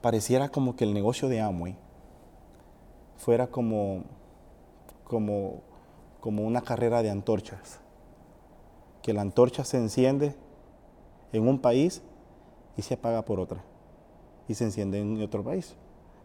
Pareciera 0.00 0.48
como 0.48 0.76
que 0.76 0.84
el 0.84 0.94
negocio 0.94 1.28
de 1.28 1.40
Amway 1.40 1.76
fuera 3.16 3.48
como, 3.48 4.04
como, 5.04 5.62
como 6.20 6.44
una 6.44 6.62
carrera 6.62 7.02
de 7.02 7.10
antorchas 7.10 7.80
que 9.08 9.14
la 9.14 9.22
antorcha 9.22 9.64
se 9.64 9.78
enciende 9.78 10.34
en 11.32 11.48
un 11.48 11.58
país 11.58 12.02
y 12.76 12.82
se 12.82 12.92
apaga 12.92 13.24
por 13.24 13.40
otra. 13.40 13.64
Y 14.48 14.54
se 14.54 14.64
enciende 14.64 14.98
en 14.98 15.22
otro 15.22 15.42
país. 15.42 15.76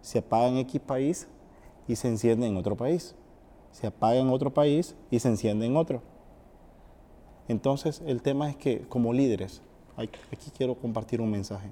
Se 0.02 0.20
apaga 0.20 0.50
en 0.50 0.58
X 0.58 0.82
país 0.82 1.28
y 1.88 1.96
se 1.96 2.10
enciende 2.10 2.46
en 2.46 2.58
otro 2.58 2.76
país. 2.76 3.16
Se 3.72 3.88
apaga 3.88 4.18
en 4.18 4.30
otro 4.30 4.54
país 4.54 4.98
y 5.10 5.20
se 5.20 5.30
enciende 5.30 5.66
en 5.66 5.78
otro. 5.78 6.02
Entonces 7.48 8.02
el 8.06 8.22
tema 8.22 8.50
es 8.50 8.58
que 8.58 8.82
como 8.90 9.14
líderes, 9.14 9.62
aquí 9.98 10.52
quiero 10.56 10.76
compartir 10.76 11.22
un 11.22 11.32
mensaje. 11.32 11.70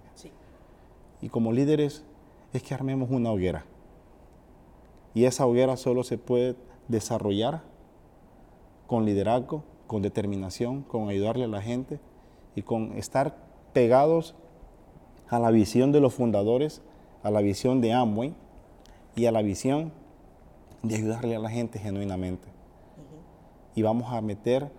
Y 1.22 1.28
como 1.28 1.52
líderes 1.52 2.06
es 2.54 2.64
que 2.64 2.74
armemos 2.74 3.10
una 3.10 3.32
hoguera. 3.32 3.66
Y 5.14 5.26
esa 5.26 5.46
hoguera 5.46 5.76
solo 5.76 6.06
se 6.06 6.18
puede 6.18 6.56
desarrollar 6.88 7.64
con 8.92 9.06
liderazgo, 9.06 9.64
con 9.88 10.02
determinación, 10.02 10.82
con 10.82 11.08
ayudarle 11.08 11.46
a 11.46 11.48
la 11.48 11.62
gente 11.62 12.02
y 12.58 12.62
con 12.62 12.92
estar 12.98 13.38
pegados 13.72 14.36
a 15.30 15.40
la 15.40 15.50
visión 15.50 15.94
de 15.94 16.02
los 16.02 16.14
fundadores, 16.14 16.82
a 17.24 17.32
la 17.32 17.40
visión 17.40 17.80
de 17.80 17.94
Amway 17.94 18.36
y 19.16 19.28
a 19.28 19.32
la 19.32 19.44
visión 19.44 19.94
de 20.84 20.96
ayudarle 20.96 21.38
a 21.38 21.40
la 21.40 21.50
gente 21.50 21.80
genuinamente. 21.80 22.50
Y 23.76 23.82
vamos 23.82 24.12
a 24.12 24.20
meter, 24.20 24.70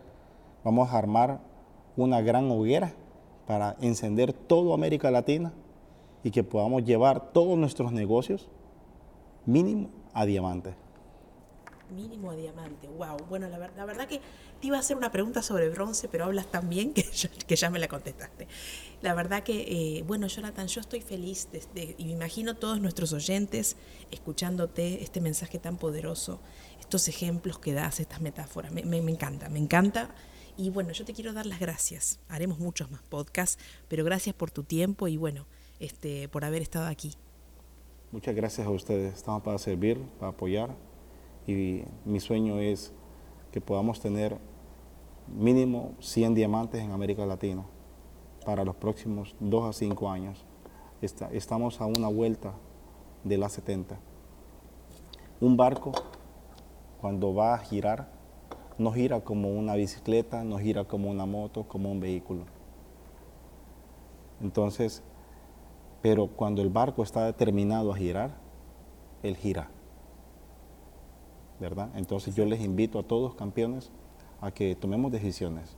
vamos 0.62 0.90
a 0.90 0.98
armar 0.98 1.40
una 1.96 2.20
gran 2.20 2.50
hoguera 2.50 2.92
para 3.46 3.76
encender 3.80 4.34
toda 4.34 4.74
América 4.74 5.10
Latina 5.10 5.54
y 6.22 6.32
que 6.32 6.44
podamos 6.44 6.84
llevar 6.84 7.32
todos 7.32 7.56
nuestros 7.56 7.92
negocios 7.92 8.50
mínimo 9.46 9.88
a 10.12 10.26
diamante 10.26 10.74
mínimo 11.92 12.30
a 12.30 12.36
diamante. 12.36 12.88
Wow. 12.88 13.18
Bueno, 13.28 13.48
la, 13.48 13.58
la, 13.58 13.84
verdad 13.84 14.08
que 14.08 14.20
te 14.60 14.66
iba 14.66 14.76
a 14.76 14.80
hacer 14.80 14.96
una 14.96 15.12
pregunta 15.12 15.42
sobre 15.42 15.68
bronce, 15.68 16.08
pero 16.08 16.24
hablas 16.24 16.46
tan 16.46 16.68
bien 16.68 16.92
que, 16.94 17.04
ya 17.56 17.70
me 17.70 17.78
la 17.78 17.88
contestaste. 17.88 18.48
La 19.00 19.14
verdad 19.14 19.42
que, 19.42 19.98
eh, 19.98 20.02
bueno, 20.02 20.26
Jonathan, 20.26 20.66
yo 20.66 20.80
estoy 20.80 21.00
feliz 21.00 21.48
y 21.98 22.04
me 22.04 22.12
imagino 22.12 22.56
todos 22.56 22.80
nuestros 22.80 23.12
oyentes 23.12 23.76
escuchándote 24.10 25.02
este 25.02 25.20
mensaje 25.20 25.58
tan 25.58 25.76
poderoso, 25.76 26.40
estos 26.80 27.08
ejemplos 27.08 27.58
que 27.58 27.72
das, 27.72 28.00
estas 28.00 28.20
metáforas. 28.20 28.72
Me, 28.72 28.82
me, 28.84 29.02
me 29.02 29.12
encanta, 29.12 29.48
me 29.48 29.58
encanta. 29.58 30.14
Y 30.56 30.70
bueno, 30.70 30.92
yo 30.92 31.04
te 31.04 31.14
quiero 31.14 31.32
dar 31.32 31.46
las 31.46 31.60
gracias. 31.60 32.20
Haremos 32.28 32.58
muchos 32.58 32.90
más 32.90 33.02
podcasts, 33.02 33.62
pero 33.88 34.04
gracias 34.04 34.34
por 34.34 34.50
tu 34.50 34.64
tiempo 34.64 35.08
y 35.08 35.16
bueno, 35.16 35.46
este, 35.80 36.28
por 36.28 36.44
haber 36.44 36.62
estado 36.62 36.86
aquí. 36.86 37.14
Muchas 38.12 38.34
gracias 38.34 38.66
a 38.66 38.70
ustedes. 38.70 39.14
Estamos 39.14 39.42
para 39.42 39.58
servir, 39.58 39.98
para 40.18 40.32
apoyar 40.32 40.91
y 41.46 41.84
mi 42.04 42.20
sueño 42.20 42.58
es 42.58 42.92
que 43.50 43.60
podamos 43.60 44.00
tener 44.00 44.38
mínimo 45.28 45.92
100 46.00 46.34
diamantes 46.34 46.82
en 46.82 46.92
América 46.92 47.26
Latina 47.26 47.64
para 48.44 48.64
los 48.64 48.76
próximos 48.76 49.34
2 49.40 49.64
a 49.64 49.72
5 49.72 50.10
años. 50.10 50.44
estamos 51.00 51.80
a 51.80 51.86
una 51.86 52.08
vuelta 52.08 52.54
de 53.24 53.38
la 53.38 53.48
70. 53.48 53.98
Un 55.40 55.56
barco, 55.56 55.92
cuando 57.00 57.34
va 57.34 57.54
a 57.54 57.58
girar, 57.58 58.08
no 58.78 58.92
gira 58.92 59.20
como 59.20 59.50
una 59.50 59.74
bicicleta, 59.74 60.44
no 60.44 60.58
gira 60.58 60.84
como 60.84 61.10
una 61.10 61.26
moto, 61.26 61.64
como 61.66 61.90
un 61.90 62.00
vehículo. 62.00 62.44
Entonces, 64.40 65.02
pero 66.00 66.28
cuando 66.28 66.62
el 66.62 66.68
barco 66.68 67.02
está 67.02 67.26
determinado 67.26 67.92
a 67.92 67.96
girar, 67.96 68.36
él 69.22 69.36
gira. 69.36 69.70
Entonces 71.94 72.34
yo 72.34 72.44
les 72.44 72.60
invito 72.60 72.98
a 72.98 73.02
todos 73.04 73.34
campeones 73.34 73.92
a 74.40 74.50
que 74.50 74.74
tomemos 74.74 75.12
decisiones, 75.12 75.76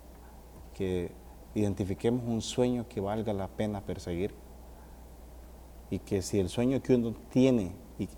que 0.72 1.12
identifiquemos 1.54 2.24
un 2.26 2.40
sueño 2.40 2.86
que 2.88 3.00
valga 3.00 3.32
la 3.34 3.48
pena 3.48 3.82
perseguir 3.82 4.34
y 5.90 5.98
que 5.98 6.22
si 6.22 6.40
el 6.40 6.48
sueño 6.48 6.80
que 6.82 6.94
uno 6.94 7.14
tiene 7.30 7.72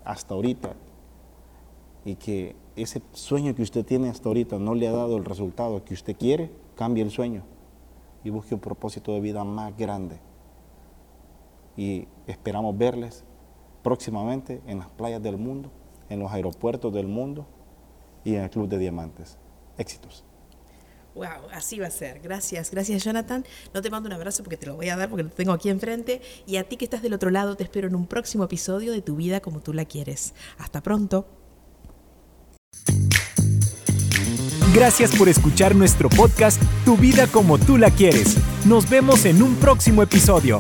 hasta 0.04 0.34
ahorita 0.34 0.74
y 2.04 2.14
que 2.14 2.54
ese 2.76 3.02
sueño 3.12 3.54
que 3.54 3.62
usted 3.62 3.84
tiene 3.84 4.10
hasta 4.10 4.28
ahorita 4.28 4.58
no 4.58 4.74
le 4.74 4.86
ha 4.86 4.92
dado 4.92 5.16
el 5.16 5.24
resultado 5.24 5.84
que 5.84 5.94
usted 5.94 6.16
quiere, 6.16 6.50
cambie 6.76 7.02
el 7.02 7.10
sueño 7.10 7.42
y 8.22 8.30
busque 8.30 8.54
un 8.54 8.60
propósito 8.60 9.12
de 9.12 9.20
vida 9.20 9.42
más 9.42 9.76
grande. 9.76 10.20
Y 11.76 12.06
esperamos 12.28 12.78
verles 12.78 13.24
próximamente 13.82 14.62
en 14.66 14.78
las 14.78 14.88
playas 14.88 15.22
del 15.22 15.36
mundo, 15.36 15.70
en 16.08 16.20
los 16.20 16.30
aeropuertos 16.30 16.92
del 16.92 17.08
mundo 17.08 17.46
y 18.26 18.34
en 18.34 18.42
el 18.42 18.50
Club 18.50 18.68
de 18.68 18.76
Diamantes. 18.78 19.38
Éxitos. 19.78 20.24
Wow, 21.14 21.48
así 21.52 21.78
va 21.78 21.86
a 21.86 21.90
ser. 21.90 22.20
Gracias, 22.20 22.70
gracias 22.72 23.04
Jonathan. 23.04 23.44
No 23.72 23.80
te 23.80 23.88
mando 23.88 24.08
un 24.08 24.12
abrazo 24.12 24.42
porque 24.42 24.56
te 24.56 24.66
lo 24.66 24.74
voy 24.74 24.88
a 24.88 24.96
dar 24.96 25.08
porque 25.08 25.22
lo 25.22 25.30
tengo 25.30 25.52
aquí 25.52 25.70
enfrente. 25.70 26.20
Y 26.44 26.56
a 26.56 26.64
ti 26.64 26.76
que 26.76 26.84
estás 26.84 27.02
del 27.02 27.14
otro 27.14 27.30
lado, 27.30 27.56
te 27.56 27.62
espero 27.62 27.86
en 27.86 27.94
un 27.94 28.06
próximo 28.06 28.44
episodio 28.44 28.92
de 28.92 29.00
Tu 29.00 29.14
vida 29.14 29.40
como 29.40 29.60
tú 29.60 29.72
la 29.72 29.84
quieres. 29.84 30.34
Hasta 30.58 30.82
pronto. 30.82 31.26
Gracias 34.74 35.16
por 35.16 35.28
escuchar 35.28 35.74
nuestro 35.74 36.10
podcast 36.10 36.60
Tu 36.84 36.96
vida 36.96 37.28
como 37.28 37.58
tú 37.58 37.78
la 37.78 37.90
quieres. 37.90 38.36
Nos 38.66 38.90
vemos 38.90 39.24
en 39.24 39.40
un 39.40 39.54
próximo 39.54 40.02
episodio. 40.02 40.58